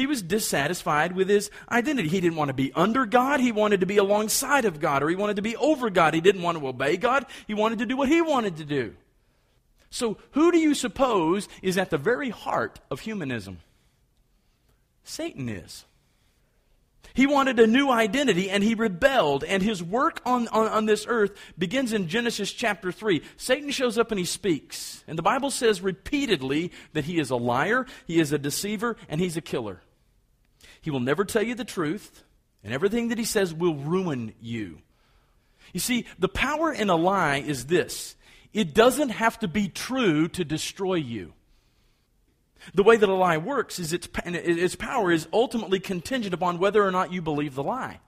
He 0.01 0.07
was 0.07 0.23
dissatisfied 0.23 1.15
with 1.15 1.29
his 1.29 1.51
identity. 1.71 2.09
He 2.09 2.23
didn't 2.23 2.37
want 2.37 2.49
to 2.49 2.55
be 2.55 2.73
under 2.73 3.05
God. 3.05 3.39
He 3.39 3.53
wanted 3.53 3.81
to 3.81 3.87
be 3.87 3.99
alongside 3.99 4.65
of 4.65 4.81
God, 4.81 5.03
or 5.03 5.11
he 5.11 5.15
wanted 5.15 5.37
to 5.37 5.43
be 5.43 5.59
over 5.59 5.91
God. 5.91 6.15
He 6.15 6.23
didn't 6.23 6.41
want 6.41 6.59
to 6.59 6.67
obey 6.67 6.97
God. 6.97 7.27
He 7.47 7.53
wanted 7.53 7.81
to 7.81 7.87
do 7.87 7.99
what 7.99 8.09
he 8.09 8.23
wanted 8.23 8.57
to 8.57 8.65
do. 8.65 8.97
So, 9.91 10.17
who 10.31 10.53
do 10.53 10.59
you 10.59 10.73
suppose 10.73 11.51
is 11.61 11.77
at 11.77 11.91
the 11.91 11.99
very 11.99 12.31
heart 12.31 12.81
of 12.91 13.01
humanism? 13.01 13.59
Satan 15.05 15.51
is. 15.51 15.85
He 17.13 17.27
wanted 17.27 17.59
a 17.59 17.67
new 17.67 17.91
identity 17.91 18.49
and 18.49 18.65
he 18.65 18.75
rebelled, 18.75 19.45
and 19.45 19.63
his 19.63 19.83
work 19.83 20.23
on, 20.25 20.49
on, 20.49 20.67
on, 20.67 20.87
this 20.87 21.05
earth 21.07 21.37
begins 21.59 21.93
in 21.93 22.09
Genesis 22.09 22.51
chapter 22.51 22.91
3. 22.91 23.21
Satan 23.37 23.71
shows 23.71 23.99
up 23.99 24.11
and 24.13 24.19
he 24.19 24.25
speaks. 24.25 25.05
And 25.07 25.19
the 25.19 25.23
Bible 25.23 25.51
says 25.51 25.83
repeatedly 25.83 26.73
that 26.95 27.05
he 27.05 27.19
is 27.19 27.29
a 27.29 27.37
liar, 27.37 27.85
he 28.07 28.19
is 28.19 28.33
a 28.33 28.39
deceiver, 28.39 28.97
and 29.07 29.21
he's 29.21 29.37
a 29.37 29.43
killer. 29.43 29.83
He 30.81 30.91
will 30.91 31.01
never 31.01 31.25
tell 31.25 31.43
you 31.43 31.55
the 31.55 31.65
truth. 31.65 32.25
And 32.63 32.75
everything 32.75 33.09
that 33.09 33.19
he 33.19 33.25
says 33.25 33.55
will 33.55 33.75
ruin 33.75 34.35
you. 34.41 34.79
You 35.73 35.81
see, 35.81 36.07
the 36.19 36.29
power 36.29 36.73
in 36.73 36.91
a 36.91 36.97
lie 36.97 37.37
is 37.37 37.67
this 37.67 38.17
it 38.53 38.75
doesn't 38.75 39.11
have 39.11 39.39
to 39.41 39.49
be 39.49 39.69
true 39.69 40.29
to 40.29 40.45
destroy 40.45 40.95
you. 40.95 41.33
The 42.75 42.83
way 42.83 42.97
that 42.97 43.09
a 43.09 43.15
lie 43.15 43.39
works 43.39 43.79
is 43.79 43.93
its, 43.93 44.09
its 44.25 44.75
power 44.75 45.11
is 45.11 45.29
ultimately 45.33 45.81
contingent 45.81 46.35
upon 46.35 46.59
whether 46.59 46.85
or 46.85 46.91
not 46.91 47.13
you 47.13 47.23
believe 47.23 47.55
the 47.55 47.63
lie. 47.63 48.01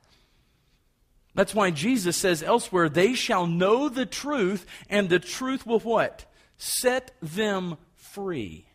That's 1.35 1.54
why 1.54 1.70
Jesus 1.70 2.16
says 2.16 2.42
elsewhere, 2.42 2.90
they 2.90 3.14
shall 3.14 3.46
know 3.46 3.88
the 3.88 4.04
truth, 4.04 4.66
and 4.90 5.08
the 5.08 5.18
truth 5.18 5.66
will 5.66 5.78
what? 5.78 6.26
Set 6.58 7.12
them 7.22 7.78
free. 7.94 8.66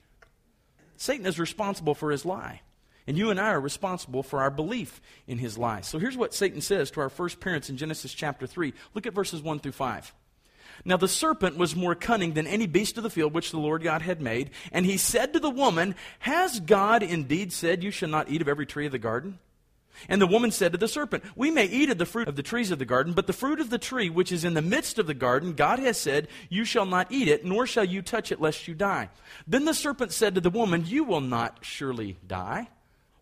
Satan 0.95 1.27
is 1.27 1.37
responsible 1.37 1.93
for 1.93 2.09
his 2.09 2.25
lie. 2.25 2.61
And 3.07 3.17
you 3.17 3.29
and 3.29 3.39
I 3.39 3.49
are 3.51 3.61
responsible 3.61 4.21
for 4.21 4.41
our 4.41 4.51
belief 4.51 5.01
in 5.27 5.37
his 5.37 5.57
lies. 5.57 5.87
So 5.87 5.97
here's 5.97 6.17
what 6.17 6.33
Satan 6.33 6.61
says 6.61 6.91
to 6.91 7.01
our 7.01 7.09
first 7.09 7.39
parents 7.39 7.69
in 7.69 7.77
Genesis 7.77 8.13
chapter 8.13 8.45
3. 8.45 8.73
Look 8.93 9.07
at 9.07 9.13
verses 9.13 9.41
1 9.41 9.59
through 9.59 9.71
5. 9.71 10.13
Now 10.85 10.97
the 10.97 11.07
serpent 11.07 11.57
was 11.57 11.75
more 11.75 11.95
cunning 11.95 12.33
than 12.33 12.45
any 12.45 12.67
beast 12.67 12.97
of 12.97 13.03
the 13.03 13.09
field 13.09 13.33
which 13.33 13.51
the 13.51 13.59
Lord 13.59 13.81
God 13.81 14.01
had 14.01 14.21
made. 14.21 14.51
And 14.71 14.85
he 14.85 14.97
said 14.97 15.33
to 15.33 15.39
the 15.39 15.49
woman, 15.49 15.95
Has 16.19 16.59
God 16.59 17.01
indeed 17.01 17.53
said, 17.53 17.83
You 17.83 17.91
shall 17.91 18.09
not 18.09 18.29
eat 18.29 18.41
of 18.41 18.47
every 18.47 18.65
tree 18.65 18.85
of 18.85 18.91
the 18.91 18.99
garden? 18.99 19.39
And 20.07 20.21
the 20.21 20.27
woman 20.27 20.51
said 20.51 20.73
to 20.73 20.77
the 20.77 20.87
serpent, 20.87 21.23
We 21.35 21.49
may 21.49 21.65
eat 21.65 21.89
of 21.89 21.97
the 21.97 22.05
fruit 22.05 22.27
of 22.27 22.35
the 22.35 22.43
trees 22.43 22.71
of 22.71 22.79
the 22.79 22.85
garden, 22.85 23.13
but 23.13 23.25
the 23.25 23.33
fruit 23.33 23.59
of 23.59 23.69
the 23.69 23.79
tree 23.79 24.09
which 24.09 24.31
is 24.31 24.43
in 24.43 24.53
the 24.53 24.61
midst 24.61 24.99
of 24.99 25.07
the 25.07 25.13
garden, 25.13 25.53
God 25.53 25.79
has 25.79 25.97
said, 25.97 26.27
You 26.49 26.65
shall 26.65 26.85
not 26.85 27.11
eat 27.11 27.27
it, 27.27 27.45
nor 27.45 27.65
shall 27.65 27.85
you 27.85 28.01
touch 28.01 28.31
it, 28.31 28.41
lest 28.41 28.67
you 28.67 28.75
die. 28.75 29.09
Then 29.47 29.65
the 29.65 29.73
serpent 29.73 30.11
said 30.11 30.35
to 30.35 30.41
the 30.41 30.49
woman, 30.49 30.85
You 30.85 31.03
will 31.03 31.21
not 31.21 31.59
surely 31.61 32.17
die. 32.27 32.67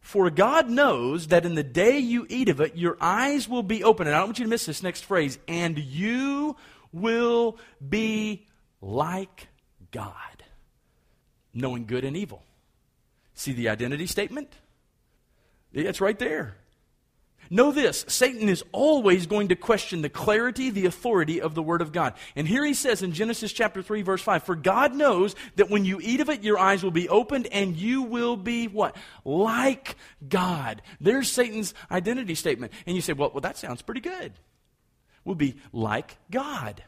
For 0.06 0.30
God 0.30 0.70
knows 0.70 1.30
that 1.30 1.48
in 1.48 1.56
the 1.56 1.64
day 1.64 1.98
you 1.98 2.28
eat 2.30 2.48
of 2.48 2.62
it, 2.62 2.78
your 2.78 2.96
eyes 3.02 3.50
will 3.50 3.64
be 3.64 3.84
open. 3.84 4.06
And 4.06 4.16
I 4.16 4.20
don't 4.20 4.28
want 4.28 4.38
you 4.38 4.46
to 4.46 4.50
miss 4.50 4.68
this 4.68 4.84
next 4.84 5.04
phrase. 5.04 5.40
And 5.48 5.80
you 5.80 6.58
will 6.94 7.58
be 7.90 8.46
like 8.82 9.48
God, 9.90 10.44
knowing 11.56 11.88
good 11.88 12.06
and 12.06 12.16
evil. 12.16 12.44
See 13.34 13.52
the 13.54 13.68
identity 13.70 14.06
statement? 14.06 14.54
It's 15.74 16.00
right 16.00 16.20
there. 16.20 16.56
Know 17.50 17.72
this 17.72 18.06
Satan 18.08 18.50
is 18.50 18.64
always 18.72 19.28
going 19.28 19.50
to 19.50 19.56
question 19.56 20.02
the 20.02 20.10
clarity, 20.10 20.70
the 20.70 20.86
authority 20.86 21.42
of 21.42 21.56
the 21.56 21.64
Word 21.64 21.82
of 21.82 21.92
God. 21.92 22.14
And 22.36 22.48
here 22.48 22.66
he 22.66 22.74
says 22.74 23.02
in 23.02 23.12
Genesis 23.12 23.54
chapter 23.54 23.82
3, 23.82 24.02
verse 24.02 24.22
5 24.22 24.44
For 24.44 24.56
God 24.56 24.96
knows 24.96 25.36
that 25.56 25.70
when 25.70 25.86
you 25.86 26.00
eat 26.02 26.22
of 26.22 26.30
it, 26.30 26.44
your 26.44 26.58
eyes 26.58 26.84
will 26.84 26.92
be 26.92 27.10
opened 27.10 27.48
and 27.52 27.76
you 27.76 28.04
will 28.04 28.38
be 28.38 28.68
what? 28.68 28.96
Like 29.24 29.96
God. 30.28 30.82
There's 31.00 31.32
Satan's 31.32 31.74
identity 31.92 32.36
statement. 32.36 32.72
And 32.86 32.96
you 32.96 33.02
say, 33.02 33.14
Well, 33.14 33.32
well 33.34 33.42
that 33.42 33.58
sounds 33.58 33.82
pretty 33.82 34.02
good. 34.02 34.34
We'll 35.24 35.36
be 35.36 35.56
like 35.72 36.18
God. 36.32 36.84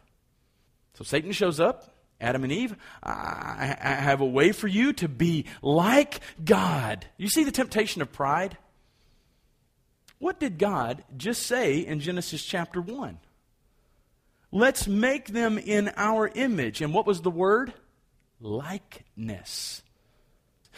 So 0.94 1.04
Satan 1.04 1.32
shows 1.32 1.60
up. 1.60 1.94
Adam 2.20 2.44
and 2.44 2.52
Eve, 2.52 2.76
I, 3.04 3.78
I 3.80 3.90
have 3.94 4.22
a 4.22 4.26
way 4.26 4.52
for 4.52 4.68
you 4.68 4.92
to 4.94 5.08
be 5.08 5.46
like 5.62 6.20
God. 6.44 7.06
You 7.18 7.30
see 7.30 7.44
the 7.44 7.52
temptation 7.52 8.02
of 8.02 8.12
pride? 8.12 8.58
What 10.20 10.40
did 10.40 10.58
God 10.58 11.04
just 11.16 11.44
say 11.44 11.80
in 11.80 12.00
Genesis 12.00 12.44
chapter 12.44 12.82
1? 12.82 13.20
Let's 14.52 14.88
make 14.88 15.28
them 15.28 15.58
in 15.58 15.92
our 15.96 16.28
image. 16.28 16.82
And 16.82 16.94
what 16.94 17.06
was 17.06 17.22
the 17.22 17.32
word? 17.32 17.74
Likeness. 18.40 19.84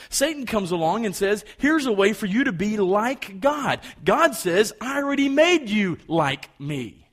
Satan 0.09 0.45
comes 0.45 0.71
along 0.71 1.05
and 1.05 1.15
says, 1.15 1.43
Here's 1.57 1.85
a 1.85 1.91
way 1.91 2.13
for 2.13 2.25
you 2.25 2.45
to 2.45 2.51
be 2.51 2.77
like 2.77 3.39
God. 3.39 3.79
God 4.03 4.35
says, 4.35 4.73
I 4.79 4.97
already 4.97 5.29
made 5.29 5.69
you 5.69 5.97
like 6.07 6.49
me. 6.59 7.05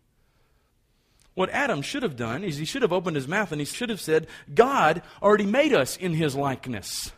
What 1.34 1.50
Adam 1.50 1.82
should 1.82 2.02
have 2.02 2.16
done 2.16 2.44
is 2.44 2.56
he 2.56 2.64
should 2.64 2.82
have 2.82 2.92
opened 2.92 3.16
his 3.16 3.28
mouth 3.28 3.52
and 3.52 3.60
he 3.60 3.66
should 3.66 3.90
have 3.90 4.00
said, 4.00 4.26
God 4.54 5.02
already 5.22 5.44
made 5.44 5.74
us 5.74 5.96
in 5.96 6.14
his 6.14 6.34
likeness. 6.34 7.12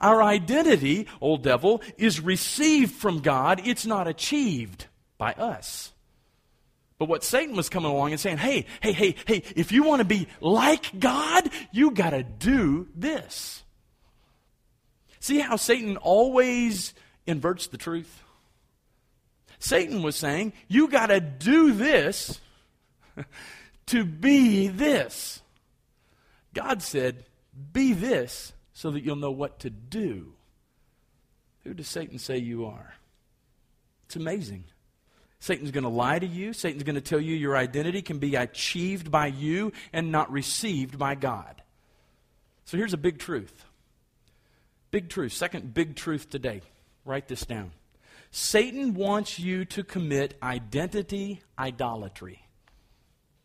Our 0.00 0.22
identity, 0.22 1.06
old 1.20 1.42
devil, 1.42 1.82
is 1.96 2.20
received 2.20 2.94
from 2.94 3.20
God, 3.20 3.60
it's 3.64 3.86
not 3.86 4.06
achieved 4.06 4.86
by 5.16 5.32
us. 5.32 5.92
But 6.98 7.08
what 7.08 7.24
Satan 7.24 7.54
was 7.54 7.68
coming 7.68 7.90
along 7.90 8.10
and 8.10 8.20
saying, 8.20 8.38
hey, 8.38 8.66
hey, 8.80 8.92
hey, 8.92 9.14
hey, 9.26 9.42
if 9.54 9.70
you 9.70 9.84
want 9.84 10.00
to 10.00 10.04
be 10.04 10.26
like 10.40 10.98
God, 10.98 11.48
you 11.70 11.92
got 11.92 12.10
to 12.10 12.24
do 12.24 12.88
this. 12.94 13.62
See 15.20 15.38
how 15.38 15.56
Satan 15.56 15.96
always 15.96 16.94
inverts 17.26 17.68
the 17.68 17.76
truth? 17.76 18.22
Satan 19.60 20.02
was 20.02 20.16
saying, 20.16 20.52
you 20.68 20.88
got 20.88 21.06
to 21.06 21.20
do 21.20 21.72
this 21.72 22.40
to 23.86 24.04
be 24.04 24.68
this. 24.68 25.40
God 26.54 26.82
said, 26.82 27.24
be 27.72 27.92
this 27.92 28.52
so 28.78 28.92
that 28.92 29.02
you'll 29.02 29.16
know 29.16 29.32
what 29.32 29.58
to 29.58 29.70
do. 29.70 30.34
Who 31.64 31.74
does 31.74 31.88
Satan 31.88 32.20
say 32.20 32.38
you 32.38 32.66
are? 32.66 32.94
It's 34.06 34.14
amazing. 34.14 34.66
Satan's 35.40 35.72
going 35.72 35.82
to 35.82 35.90
lie 35.90 36.20
to 36.20 36.26
you. 36.26 36.52
Satan's 36.52 36.84
going 36.84 36.94
to 36.94 37.00
tell 37.00 37.18
you 37.18 37.34
your 37.34 37.56
identity 37.56 38.02
can 38.02 38.20
be 38.20 38.36
achieved 38.36 39.10
by 39.10 39.26
you 39.26 39.72
and 39.92 40.12
not 40.12 40.30
received 40.30 40.96
by 40.96 41.16
God. 41.16 41.60
So 42.66 42.76
here's 42.76 42.92
a 42.92 42.98
big 42.98 43.18
truth. 43.18 43.64
Big 44.92 45.08
truth. 45.08 45.32
Second 45.32 45.74
big 45.74 45.96
truth 45.96 46.30
today. 46.30 46.60
Write 47.04 47.26
this 47.26 47.44
down. 47.44 47.72
Satan 48.30 48.94
wants 48.94 49.40
you 49.40 49.64
to 49.64 49.82
commit 49.82 50.38
identity 50.40 51.42
idolatry. 51.58 52.44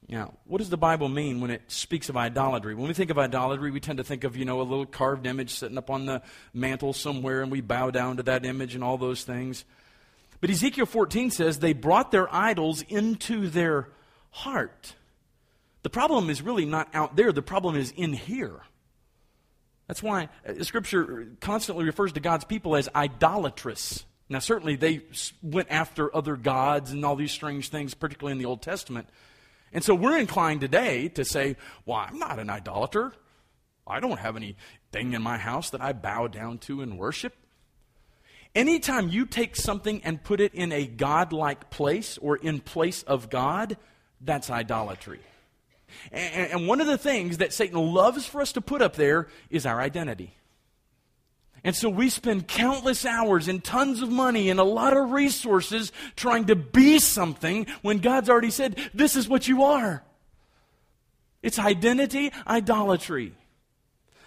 Now, 0.10 0.34
what 0.46 0.58
does 0.58 0.70
the 0.70 0.78
Bible 0.78 1.08
mean 1.08 1.40
when 1.40 1.50
it 1.50 1.62
speaks 1.68 2.10
of 2.10 2.18
idolatry? 2.18 2.76
When 2.76 2.88
we 2.88 2.94
think 2.94 3.10
of 3.10 3.18
idolatry, 3.18 3.72
we 3.72 3.80
tend 3.80 3.98
to 3.98 4.04
think 4.04 4.24
of, 4.24 4.36
you 4.36 4.46
know, 4.46 4.62
a 4.62 4.64
little 4.64 4.86
carved 4.86 5.26
image 5.26 5.52
sitting 5.52 5.78
up 5.78 5.90
on 5.90 6.06
the 6.06 6.22
mantle 6.54 6.94
somewhere 6.94 7.42
and 7.42 7.52
we 7.52 7.62
bow 7.62 7.90
down 7.90 8.18
to 8.18 8.24
that 8.24 8.46
image 8.46 8.76
and 8.76 8.84
all 8.84 8.98
those 8.98 9.24
things. 9.24 9.64
But 10.42 10.50
Ezekiel 10.50 10.86
14 10.86 11.32
says 11.32 11.60
they 11.60 11.74
brought 11.74 12.12
their 12.12 12.34
idols 12.34 12.82
into 12.82 13.48
their 13.48 13.88
heart. 14.32 14.96
The 15.84 15.90
problem 15.90 16.30
is 16.30 16.42
really 16.42 16.66
not 16.66 16.90
out 16.94 17.16
there, 17.16 17.32
the 17.32 17.42
problem 17.42 17.76
is 17.76 17.92
in 17.92 18.14
here. 18.14 18.62
That's 19.88 20.04
why 20.04 20.30
uh, 20.48 20.64
Scripture 20.64 21.28
constantly 21.40 21.86
refers 21.86 22.14
to 22.14 22.20
God's 22.20 22.46
people 22.46 22.76
as 22.76 22.90
idolatrous. 22.96 24.06
Now, 24.30 24.40
certainly 24.40 24.76
they 24.76 25.02
went 25.42 25.68
after 25.70 26.14
other 26.16 26.36
gods 26.36 26.92
and 26.92 27.06
all 27.06 27.16
these 27.16 27.32
strange 27.32 27.70
things, 27.70 27.94
particularly 27.94 28.32
in 28.32 28.38
the 28.38 28.46
Old 28.46 28.62
Testament. 28.62 29.08
And 29.74 29.84
so 29.84 29.96
we're 29.96 30.18
inclined 30.18 30.62
today 30.62 31.10
to 31.10 31.26
say, 31.26 31.58
well, 31.86 31.98
I'm 31.98 32.20
not 32.20 32.40
an 32.40 32.50
idolater. 32.50 33.14
I 33.86 34.00
don't 34.00 34.20
have 34.20 34.36
anything 34.36 35.14
in 35.14 35.22
my 35.22 35.38
house 35.38 35.72
that 35.72 35.82
I 35.82 35.94
bow 35.94 36.28
down 36.28 36.60
to 36.60 36.82
and 36.82 36.98
worship. 36.98 37.34
Anytime 38.56 39.10
you 39.10 39.26
take 39.26 39.56
something 39.56 40.02
and 40.04 40.24
put 40.24 40.40
it 40.40 40.54
in 40.54 40.72
a 40.72 40.86
godlike 40.86 41.72
place 41.72 42.20
or 42.20 42.38
in 42.38 42.60
place 42.60 43.02
of 43.04 43.30
God, 43.32 43.78
that's 44.22 44.50
idolatry. 44.50 45.22
And, 46.12 46.68
one 46.68 46.82
of 46.82 46.88
the 46.88 46.98
things 46.98 47.38
that 47.38 47.54
Satan 47.54 47.78
loves 47.78 48.26
for 48.26 48.42
us 48.42 48.54
to 48.54 48.62
put 48.62 48.82
up 48.82 48.96
there 48.96 49.28
is 49.50 49.66
our 49.66 49.82
identity. 49.82 50.36
And 51.64 51.76
so 51.76 51.90
we 51.90 52.10
spend 52.10 52.48
countless 52.48 53.06
hours 53.06 53.48
and 53.48 53.64
tons 53.64 54.02
of 54.02 54.10
money 54.10 54.50
and 54.50 54.60
a 54.60 54.66
lot 54.66 54.98
of 54.98 55.12
resources 55.12 55.94
trying 56.16 56.46
to 56.46 56.56
be 56.56 57.00
something 57.00 57.68
when 57.82 58.00
God's 58.00 58.30
already 58.30 58.52
said, 58.52 58.78
This 58.94 59.16
is 59.16 59.30
what 59.30 59.48
you 59.48 59.64
are. 59.64 60.04
It's 61.42 61.60
identity 61.60 62.32
idolatry. 62.46 63.34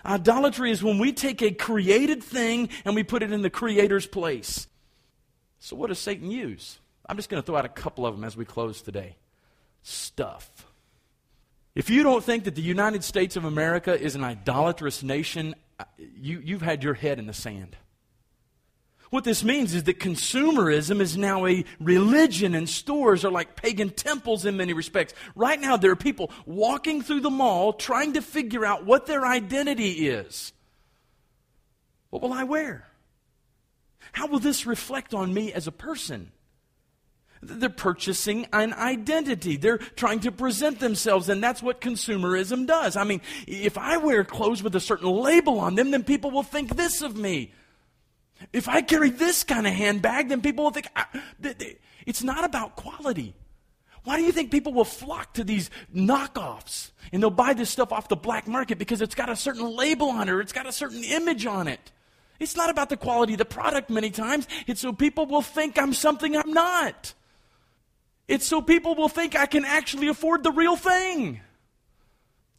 Idolatry 0.05 0.71
is 0.71 0.83
when 0.83 0.99
we 0.99 1.13
take 1.13 1.43
a 1.43 1.51
created 1.51 2.23
thing 2.23 2.69
and 2.85 2.95
we 2.95 3.03
put 3.03 3.23
it 3.23 3.33
in 3.33 3.43
the 3.43 3.51
Creator's 3.51 4.07
place. 4.07 4.69
So, 5.59 5.75
what 5.75 5.89
does 5.89 5.99
Satan 5.99 6.31
use? 6.31 6.79
I'm 7.09 7.17
just 7.17 7.29
going 7.29 7.43
to 7.43 7.47
throw 7.47 7.57
out 7.57 7.65
a 7.65 7.71
couple 7.71 8.07
of 8.07 8.15
them 8.15 8.25
as 8.25 8.37
we 8.37 8.45
close 8.45 8.81
today. 8.81 9.17
Stuff. 9.83 10.67
If 11.75 11.91
you 11.91 12.03
don't 12.03 12.25
think 12.25 12.45
that 12.45 12.55
the 12.55 12.63
United 12.63 13.05
States 13.05 13.37
of 13.37 13.45
America 13.45 14.01
is 14.01 14.15
an 14.15 14.25
idolatrous 14.25 15.03
nation, 15.03 15.55
you, 16.27 16.41
you've 16.45 16.63
had 16.63 16.83
your 16.83 16.95
head 16.95 17.19
in 17.19 17.27
the 17.27 17.33
sand. 17.33 17.77
What 19.11 19.23
this 19.23 19.45
means 19.45 19.73
is 19.73 19.85
that 19.85 20.01
consumerism 20.01 21.01
is 21.01 21.17
now 21.17 21.47
a 21.47 21.65
religion, 21.79 22.57
and 22.57 22.69
stores 22.69 23.25
are 23.25 23.31
like 23.31 23.55
pagan 23.55 23.91
temples 23.91 24.45
in 24.45 24.57
many 24.57 24.73
respects. 24.73 25.15
Right 25.37 25.61
now, 25.61 25.77
there 25.77 25.93
are 25.93 25.97
people 25.97 26.33
walking 26.45 27.03
through 27.03 27.21
the 27.21 27.31
mall 27.31 27.73
trying 27.73 28.15
to 28.15 28.21
figure 28.21 28.67
out 28.67 28.85
what 28.85 29.07
their 29.07 29.25
identity 29.25 30.09
is. 30.09 30.53
What 32.11 32.21
will 32.21 32.33
I 32.33 32.43
wear? 32.43 32.89
How 34.11 34.27
will 34.27 34.41
this 34.41 34.67
reflect 34.67 35.15
on 35.15 35.33
me 35.33 35.53
as 35.53 35.67
a 35.67 35.73
person? 35.73 36.33
They're 37.43 37.69
purchasing 37.69 38.47
an 38.53 38.73
identity. 38.73 39.57
They're 39.57 39.79
trying 39.79 40.21
to 40.21 40.33
present 40.33 40.81
themselves, 40.81 41.29
and 41.29 41.43
that's 41.43 41.63
what 41.63 41.81
consumerism 41.81 42.67
does. 42.67 42.97
I 42.97 43.05
mean, 43.05 43.21
if 43.47 43.77
I 43.79 43.99
wear 43.99 44.25
clothes 44.25 44.63
with 44.63 44.75
a 44.75 44.81
certain 44.81 45.11
label 45.11 45.61
on 45.61 45.75
them, 45.75 45.91
then 45.91 46.03
people 46.03 46.31
will 46.31 46.43
think 46.43 46.77
this 46.77 47.03
of 47.03 47.17
me. 47.17 47.53
If 48.53 48.69
I 48.69 48.83
carry 48.83 49.11
this 49.11 49.45
kind 49.45 49.67
of 49.67 49.73
handbag, 49.73 50.29
then 50.29 50.41
people 50.41 50.65
will 50.65 50.71
think 50.71 50.89
it's 52.07 52.23
not 52.23 52.45
about 52.45 52.77
quality. 52.77 53.35
Why 54.05 54.19
do 54.19 54.23
you 54.23 54.31
think 54.31 54.53
people 54.53 54.73
will 54.73 54.85
flock 54.85 55.35
to 55.35 55.43
these 55.43 55.69
knockoffs 55.93 56.93
and 57.13 57.21
they'll 57.21 57.31
buy 57.31 57.55
this 57.55 57.71
stuff 57.71 57.93
off 57.93 58.09
the 58.09 58.17
black 58.17 58.47
market 58.47 58.79
because 58.79 59.01
it's 59.01 59.17
got 59.17 59.29
a 59.29 59.35
certain 59.35 59.69
label 59.75 60.11
on 60.11 60.29
it 60.29 60.33
or 60.33 60.41
it's 60.41 60.53
got 60.53 60.67
a 60.67 60.73
certain 60.73 61.03
image 61.03 61.45
on 61.45 61.67
it? 61.67 61.91
It's 62.39 62.55
not 62.55 62.71
about 62.71 62.89
the 62.89 62.97
quality 62.97 63.35
of 63.35 63.39
the 63.39 63.45
product 63.45 63.91
many 63.91 64.11
times. 64.11 64.47
It's 64.67 64.81
so 64.81 64.93
people 64.93 65.27
will 65.27 65.43
think 65.43 65.79
I'm 65.79 65.93
something 65.93 66.37
I'm 66.37 66.53
not. 66.53 67.15
It's 68.29 68.47
so 68.47 68.61
people 68.61 68.95
will 68.95 69.09
think 69.09 69.37
I 69.37 69.47
can 69.47 69.65
actually 69.65 70.09
afford 70.09 70.43
the 70.43 70.51
real 70.51 70.77
thing. 70.77 71.41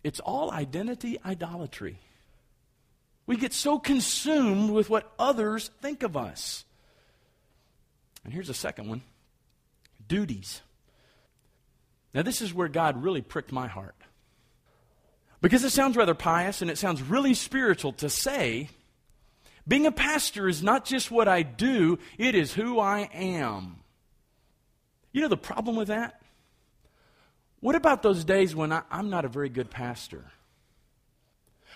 It's 0.03 0.19
all 0.19 0.51
identity 0.51 1.17
idolatry. 1.25 1.99
We 3.25 3.36
get 3.36 3.53
so 3.53 3.77
consumed 3.77 4.71
with 4.71 4.89
what 4.89 5.12
others 5.19 5.69
think 5.82 6.03
of 6.03 6.15
us. 6.15 6.63
And 8.23 8.34
here's 8.34 8.49
a 8.49 8.53
second 8.53 8.88
one 8.89 9.01
duties. 10.08 10.62
Now, 12.13 12.21
this 12.21 12.41
is 12.41 12.53
where 12.53 12.69
God 12.69 13.03
really 13.03 13.21
pricked 13.21 13.51
my 13.51 13.67
heart. 13.67 13.95
Because 15.41 15.63
it 15.63 15.69
sounds 15.71 15.97
rather 15.97 16.15
pious 16.15 16.62
and 16.62 16.71
it 16.71 16.77
sounds 16.77 17.01
really 17.01 17.34
spiritual 17.34 17.91
to 17.93 18.10
say, 18.10 18.69
being 19.67 19.86
a 19.86 19.91
pastor 19.91 20.47
is 20.47 20.63
not 20.63 20.86
just 20.86 21.12
what 21.12 21.27
I 21.27 21.43
do, 21.43 21.99
it 22.17 22.34
is 22.34 22.53
who 22.53 22.80
I 22.80 23.10
am. 23.13 23.80
You 25.17 25.23
know 25.23 25.30
the 25.30 25.36
problem 25.36 25.75
with 25.75 25.88
that? 25.88 26.21
What 27.60 27.73
about 27.73 28.03
those 28.03 28.23
days 28.23 28.56
when 28.56 28.71
I, 28.71 28.84
am 28.91 29.10
not 29.10 29.25
a 29.25 29.27
very 29.27 29.49
good 29.49 29.71
pastor? 29.71 30.25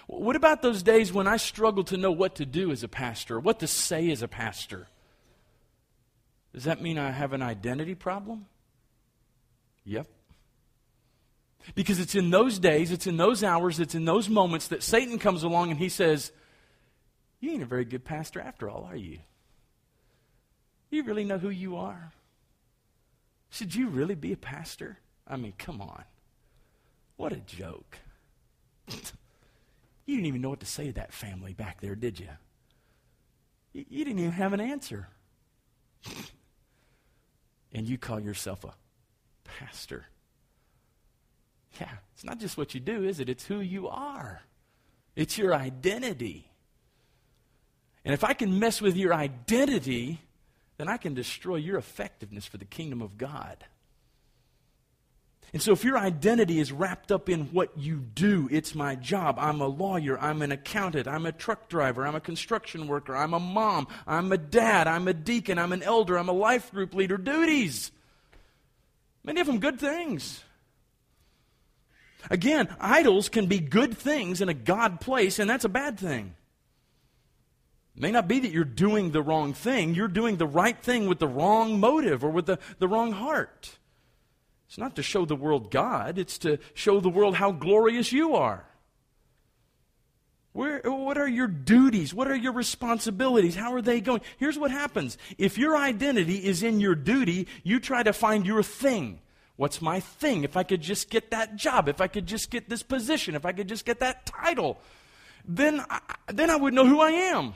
What 0.05 0.35
about 0.35 0.61
those 0.61 0.83
days 0.83 1.11
when 1.11 1.25
I 1.25 1.37
struggle 1.37 1.83
to 1.85 1.97
know 1.97 2.11
what 2.11 2.35
to 2.35 2.45
do 2.45 2.69
as 2.71 2.83
a 2.83 2.87
pastor, 2.87 3.39
what 3.39 3.57
to 3.61 3.65
say 3.65 4.11
as 4.11 4.21
a 4.21 4.27
pastor? 4.27 4.85
Does 6.53 6.65
that 6.65 6.83
mean 6.83 6.99
I 6.99 7.09
have 7.09 7.33
an 7.33 7.41
identity 7.41 7.95
problem? 7.95 8.45
Yep. 9.85 10.05
Because 11.73 11.99
it's 11.99 12.13
in 12.13 12.29
those 12.29 12.59
days, 12.59 12.91
it's 12.91 13.07
in 13.07 13.17
those 13.17 13.43
hours, 13.43 13.79
it's 13.79 13.95
in 13.95 14.05
those 14.05 14.29
moments 14.29 14.67
that 14.67 14.83
Satan 14.83 15.17
comes 15.17 15.41
along 15.41 15.71
and 15.71 15.79
he 15.79 15.89
says, 15.89 16.31
You 17.39 17.53
ain't 17.53 17.63
a 17.63 17.65
very 17.65 17.85
good 17.85 18.05
pastor 18.05 18.39
after 18.39 18.69
all, 18.69 18.83
are 18.83 18.95
you? 18.95 19.17
You 20.91 21.01
really 21.01 21.23
know 21.23 21.39
who 21.39 21.49
you 21.49 21.77
are? 21.77 22.13
Should 23.61 23.75
you 23.75 23.89
really 23.89 24.15
be 24.15 24.33
a 24.33 24.37
pastor? 24.37 24.97
I 25.27 25.37
mean, 25.37 25.53
come 25.55 25.81
on. 25.81 26.03
What 27.15 27.31
a 27.31 27.35
joke. 27.35 27.99
you 28.87 30.15
didn't 30.15 30.25
even 30.25 30.41
know 30.41 30.49
what 30.49 30.61
to 30.61 30.65
say 30.65 30.87
to 30.87 30.93
that 30.93 31.13
family 31.13 31.53
back 31.53 31.79
there, 31.79 31.93
did 31.93 32.19
you? 32.19 32.29
You, 33.73 33.85
you 33.87 34.03
didn't 34.03 34.17
even 34.17 34.31
have 34.31 34.53
an 34.53 34.61
answer. 34.61 35.09
and 37.71 37.87
you 37.87 37.99
call 37.99 38.19
yourself 38.19 38.63
a 38.63 38.73
pastor. 39.43 40.05
Yeah, 41.79 41.91
it's 42.15 42.23
not 42.23 42.39
just 42.39 42.57
what 42.57 42.73
you 42.73 42.79
do, 42.79 43.03
is 43.03 43.19
it? 43.19 43.29
It's 43.29 43.45
who 43.45 43.59
you 43.59 43.87
are, 43.89 44.41
it's 45.15 45.37
your 45.37 45.53
identity. 45.53 46.49
And 48.03 48.15
if 48.15 48.23
I 48.23 48.33
can 48.33 48.57
mess 48.57 48.81
with 48.81 48.97
your 48.97 49.13
identity, 49.13 50.21
then 50.81 50.89
I 50.89 50.97
can 50.97 51.13
destroy 51.13 51.57
your 51.57 51.77
effectiveness 51.77 52.47
for 52.47 52.57
the 52.57 52.65
kingdom 52.65 53.03
of 53.03 53.15
God. 53.15 53.65
And 55.53 55.61
so, 55.61 55.73
if 55.73 55.83
your 55.83 55.95
identity 55.95 56.59
is 56.59 56.71
wrapped 56.71 57.11
up 57.11 57.29
in 57.29 57.45
what 57.51 57.77
you 57.77 57.97
do, 57.97 58.49
it's 58.51 58.73
my 58.73 58.95
job. 58.95 59.35
I'm 59.37 59.61
a 59.61 59.67
lawyer. 59.67 60.19
I'm 60.19 60.41
an 60.41 60.51
accountant. 60.51 61.07
I'm 61.07 61.27
a 61.27 61.31
truck 61.31 61.69
driver. 61.69 62.07
I'm 62.07 62.15
a 62.15 62.19
construction 62.19 62.87
worker. 62.87 63.15
I'm 63.15 63.35
a 63.35 63.39
mom. 63.39 63.89
I'm 64.07 64.31
a 64.31 64.39
dad. 64.39 64.87
I'm 64.87 65.07
a 65.07 65.13
deacon. 65.13 65.59
I'm 65.59 65.71
an 65.71 65.83
elder. 65.83 66.17
I'm 66.17 66.29
a 66.29 66.33
life 66.33 66.71
group 66.71 66.95
leader. 66.95 67.17
Duties. 67.17 67.91
Many 69.23 69.39
of 69.39 69.45
them 69.45 69.59
good 69.59 69.79
things. 69.79 70.43
Again, 72.31 72.75
idols 72.79 73.29
can 73.29 73.45
be 73.45 73.59
good 73.59 73.95
things 73.95 74.41
in 74.41 74.49
a 74.49 74.55
God 74.55 74.99
place, 74.99 75.37
and 75.37 75.47
that's 75.47 75.65
a 75.65 75.69
bad 75.69 75.99
thing. 75.99 76.33
May 77.95 78.11
not 78.11 78.27
be 78.27 78.39
that 78.39 78.51
you're 78.51 78.63
doing 78.63 79.11
the 79.11 79.21
wrong 79.21 79.53
thing, 79.53 79.93
you're 79.93 80.07
doing 80.07 80.37
the 80.37 80.47
right 80.47 80.81
thing 80.81 81.07
with 81.07 81.19
the 81.19 81.27
wrong 81.27 81.79
motive 81.79 82.23
or 82.23 82.29
with 82.29 82.45
the, 82.45 82.57
the 82.79 82.87
wrong 82.87 83.11
heart. 83.11 83.77
It's 84.67 84.77
not 84.77 84.95
to 84.95 85.03
show 85.03 85.25
the 85.25 85.35
world 85.35 85.69
God, 85.69 86.17
it's 86.17 86.37
to 86.39 86.57
show 86.73 86.99
the 86.99 87.09
world 87.09 87.35
how 87.35 87.51
glorious 87.51 88.11
you 88.11 88.35
are. 88.35 88.65
Where, 90.53 90.81
what 90.83 91.17
are 91.17 91.27
your 91.27 91.47
duties? 91.47 92.13
What 92.13 92.27
are 92.27 92.35
your 92.35 92.51
responsibilities? 92.51 93.55
How 93.55 93.73
are 93.73 93.81
they 93.81 94.01
going? 94.01 94.21
Here's 94.37 94.59
what 94.59 94.71
happens. 94.71 95.17
If 95.37 95.57
your 95.57 95.77
identity 95.77 96.45
is 96.45 96.61
in 96.61 96.79
your 96.79 96.95
duty, 96.95 97.47
you 97.63 97.79
try 97.79 98.03
to 98.03 98.11
find 98.11 98.45
your 98.45 98.61
thing. 98.63 99.19
What's 99.55 99.81
my 99.81 99.99
thing? 99.99 100.43
If 100.43 100.57
I 100.57 100.63
could 100.63 100.81
just 100.81 101.09
get 101.09 101.31
that 101.31 101.55
job, 101.55 101.87
if 101.87 102.01
I 102.01 102.07
could 102.07 102.25
just 102.25 102.49
get 102.49 102.67
this 102.67 102.83
position, 102.83 103.35
if 103.35 103.45
I 103.45 103.53
could 103.53 103.69
just 103.69 103.85
get 103.85 103.99
that 103.99 104.25
title, 104.25 104.79
then 105.45 105.85
I, 105.89 105.99
then 106.27 106.49
I 106.49 106.55
would 106.55 106.73
know 106.73 106.85
who 106.85 106.99
I 106.99 107.11
am. 107.11 107.53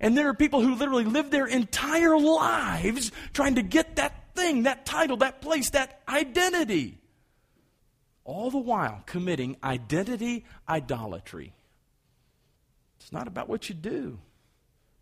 And 0.00 0.16
there 0.16 0.28
are 0.28 0.34
people 0.34 0.60
who 0.60 0.74
literally 0.74 1.04
live 1.04 1.30
their 1.30 1.46
entire 1.46 2.18
lives 2.18 3.10
trying 3.32 3.56
to 3.56 3.62
get 3.62 3.96
that 3.96 4.34
thing, 4.34 4.62
that 4.62 4.86
title, 4.86 5.18
that 5.18 5.40
place, 5.40 5.70
that 5.70 6.02
identity. 6.08 6.98
All 8.24 8.50
the 8.50 8.58
while 8.58 9.02
committing 9.06 9.56
identity 9.62 10.44
idolatry. 10.68 11.52
It's 13.00 13.12
not 13.12 13.26
about 13.26 13.48
what 13.48 13.68
you 13.68 13.74
do. 13.74 14.18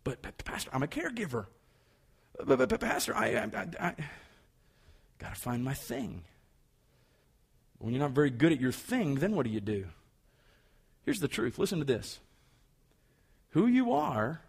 But, 0.03 0.21
but 0.21 0.37
Pastor, 0.43 0.71
I'm 0.73 0.83
a 0.83 0.87
caregiver. 0.87 1.45
But, 2.43 2.57
but, 2.57 2.69
but 2.69 2.79
Pastor, 2.79 3.15
I, 3.15 3.27
I, 3.33 3.49
I, 3.53 3.67
I 3.79 3.95
Got 5.19 5.33
to 5.33 5.41
find 5.41 5.63
my 5.63 5.73
thing. 5.73 6.23
When 7.79 7.93
you're 7.93 8.01
not 8.01 8.11
very 8.11 8.29
good 8.29 8.51
at 8.51 8.61
your 8.61 8.71
thing, 8.71 9.15
then 9.15 9.35
what 9.35 9.45
do 9.45 9.51
you 9.51 9.59
do? 9.59 9.87
Here's 11.05 11.19
the 11.19 11.27
truth. 11.27 11.57
Listen 11.57 11.79
to 11.79 11.85
this. 11.85 12.19
Who 13.49 13.67
you 13.67 13.93
are 13.93 14.41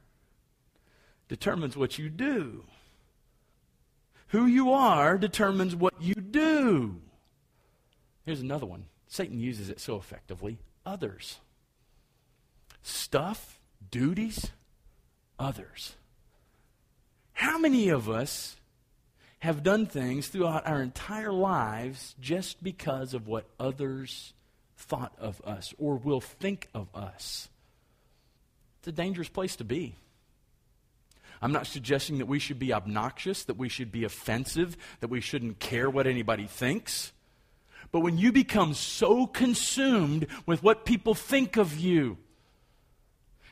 determines 1.28 1.76
what 1.76 1.98
you 1.98 2.08
do. 2.08 2.64
Who 4.28 4.46
you 4.46 4.72
are 4.72 5.16
determines 5.16 5.74
what 5.74 5.94
you 6.00 6.14
do. 6.14 7.00
Here's 8.26 8.40
another 8.40 8.66
one. 8.66 8.86
Satan 9.06 9.40
uses 9.40 9.70
it 9.70 9.80
so 9.80 9.96
effectively. 9.96 10.58
Others. 10.84 11.38
Stuff, 12.82 13.58
duties, 13.90 14.50
others. 15.38 15.94
How 17.32 17.58
many 17.58 17.88
of 17.88 18.08
us 18.10 18.56
have 19.40 19.62
done 19.62 19.86
things 19.86 20.28
throughout 20.28 20.66
our 20.66 20.82
entire 20.82 21.32
lives 21.32 22.14
just 22.20 22.62
because 22.62 23.14
of 23.14 23.28
what 23.28 23.46
others 23.58 24.32
thought 24.76 25.12
of 25.18 25.40
us 25.44 25.74
or 25.78 25.96
will 25.96 26.20
think 26.20 26.68
of 26.74 26.88
us. 26.94 27.48
It's 28.78 28.88
a 28.88 28.92
dangerous 28.92 29.28
place 29.28 29.56
to 29.56 29.64
be. 29.64 29.94
I'm 31.40 31.52
not 31.52 31.66
suggesting 31.66 32.18
that 32.18 32.26
we 32.26 32.38
should 32.38 32.58
be 32.58 32.72
obnoxious, 32.72 33.44
that 33.44 33.56
we 33.56 33.68
should 33.68 33.92
be 33.92 34.04
offensive, 34.04 34.76
that 35.00 35.08
we 35.08 35.20
shouldn't 35.20 35.60
care 35.60 35.88
what 35.88 36.06
anybody 36.06 36.46
thinks. 36.46 37.12
But 37.92 38.00
when 38.00 38.18
you 38.18 38.32
become 38.32 38.74
so 38.74 39.26
consumed 39.26 40.26
with 40.46 40.62
what 40.62 40.84
people 40.84 41.14
think 41.14 41.56
of 41.56 41.78
you, 41.78 42.18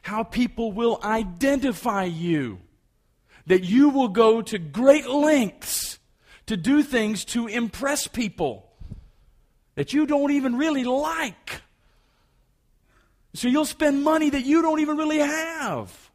how 0.02 0.22
people 0.22 0.72
will 0.72 1.00
identify 1.02 2.04
you, 2.04 2.58
that 3.46 3.64
you 3.64 3.88
will 3.88 4.08
go 4.08 4.42
to 4.42 4.58
great 4.58 5.08
lengths 5.08 5.98
to 6.46 6.56
do 6.56 6.82
things 6.82 7.24
to 7.24 7.46
impress 7.46 8.06
people 8.06 8.68
that 9.74 9.92
you 9.92 10.06
don't 10.06 10.32
even 10.32 10.56
really 10.56 10.84
like. 10.84 11.62
So 13.34 13.48
you'll 13.48 13.64
spend 13.64 14.02
money 14.02 14.30
that 14.30 14.44
you 14.44 14.62
don't 14.62 14.80
even 14.80 14.96
really 14.96 15.18
have. 15.18 16.05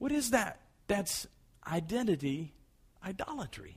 What 0.00 0.12
is 0.12 0.30
that? 0.30 0.58
That's 0.88 1.28
identity 1.64 2.54
idolatry. 3.04 3.76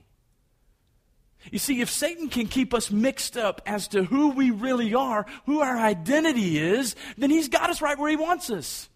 You 1.50 1.58
see, 1.58 1.82
if 1.82 1.90
Satan 1.90 2.30
can 2.30 2.46
keep 2.46 2.72
us 2.72 2.90
mixed 2.90 3.36
up 3.36 3.60
as 3.66 3.88
to 3.88 4.04
who 4.04 4.30
we 4.30 4.50
really 4.50 4.94
are, 4.94 5.26
who 5.44 5.60
our 5.60 5.76
identity 5.76 6.58
is, 6.58 6.96
then 7.18 7.30
he's 7.30 7.48
got 7.48 7.68
us 7.68 7.82
right 7.82 7.98
where 7.98 8.08
he 8.08 8.16
wants 8.16 8.48
us. 8.48 8.88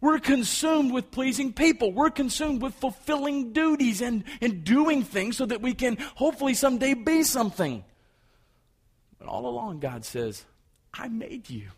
We're 0.00 0.20
consumed 0.20 0.92
with 0.92 1.10
pleasing 1.10 1.52
people. 1.52 1.92
We're 1.92 2.10
consumed 2.10 2.62
with 2.62 2.74
fulfilling 2.74 3.52
duties 3.52 4.00
and, 4.00 4.24
and 4.40 4.64
doing 4.64 5.02
things 5.02 5.36
so 5.36 5.44
that 5.44 5.60
we 5.60 5.74
can 5.74 5.98
hopefully 6.14 6.54
someday 6.54 6.94
be 6.94 7.22
something. 7.22 7.84
But 9.18 9.28
all 9.28 9.46
along, 9.46 9.80
God 9.80 10.06
says, 10.06 10.46
I 10.94 11.08
made 11.08 11.50
you. 11.50 11.68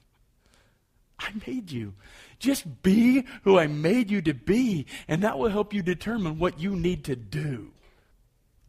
I 1.18 1.30
made 1.46 1.72
you. 1.72 1.94
Just 2.40 2.82
be 2.82 3.24
who 3.44 3.58
I 3.58 3.66
made 3.68 4.10
you 4.10 4.22
to 4.22 4.34
be, 4.34 4.86
and 5.06 5.22
that 5.22 5.38
will 5.38 5.50
help 5.50 5.72
you 5.72 5.82
determine 5.82 6.38
what 6.38 6.58
you 6.58 6.74
need 6.74 7.04
to 7.04 7.14
do. 7.14 7.70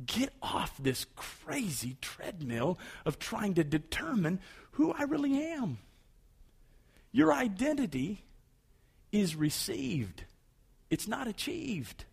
Get 0.05 0.33
off 0.41 0.75
this 0.77 1.05
crazy 1.15 1.95
treadmill 2.01 2.77
of 3.05 3.17
trying 3.17 3.53
to 3.55 3.63
determine 3.63 4.39
who 4.71 4.91
I 4.91 5.03
really 5.03 5.41
am. 5.41 5.79
Your 7.13 7.33
identity 7.33 8.25
is 9.11 9.35
received, 9.35 10.25
it's 10.89 11.07
not 11.07 11.27
achieved. 11.27 12.05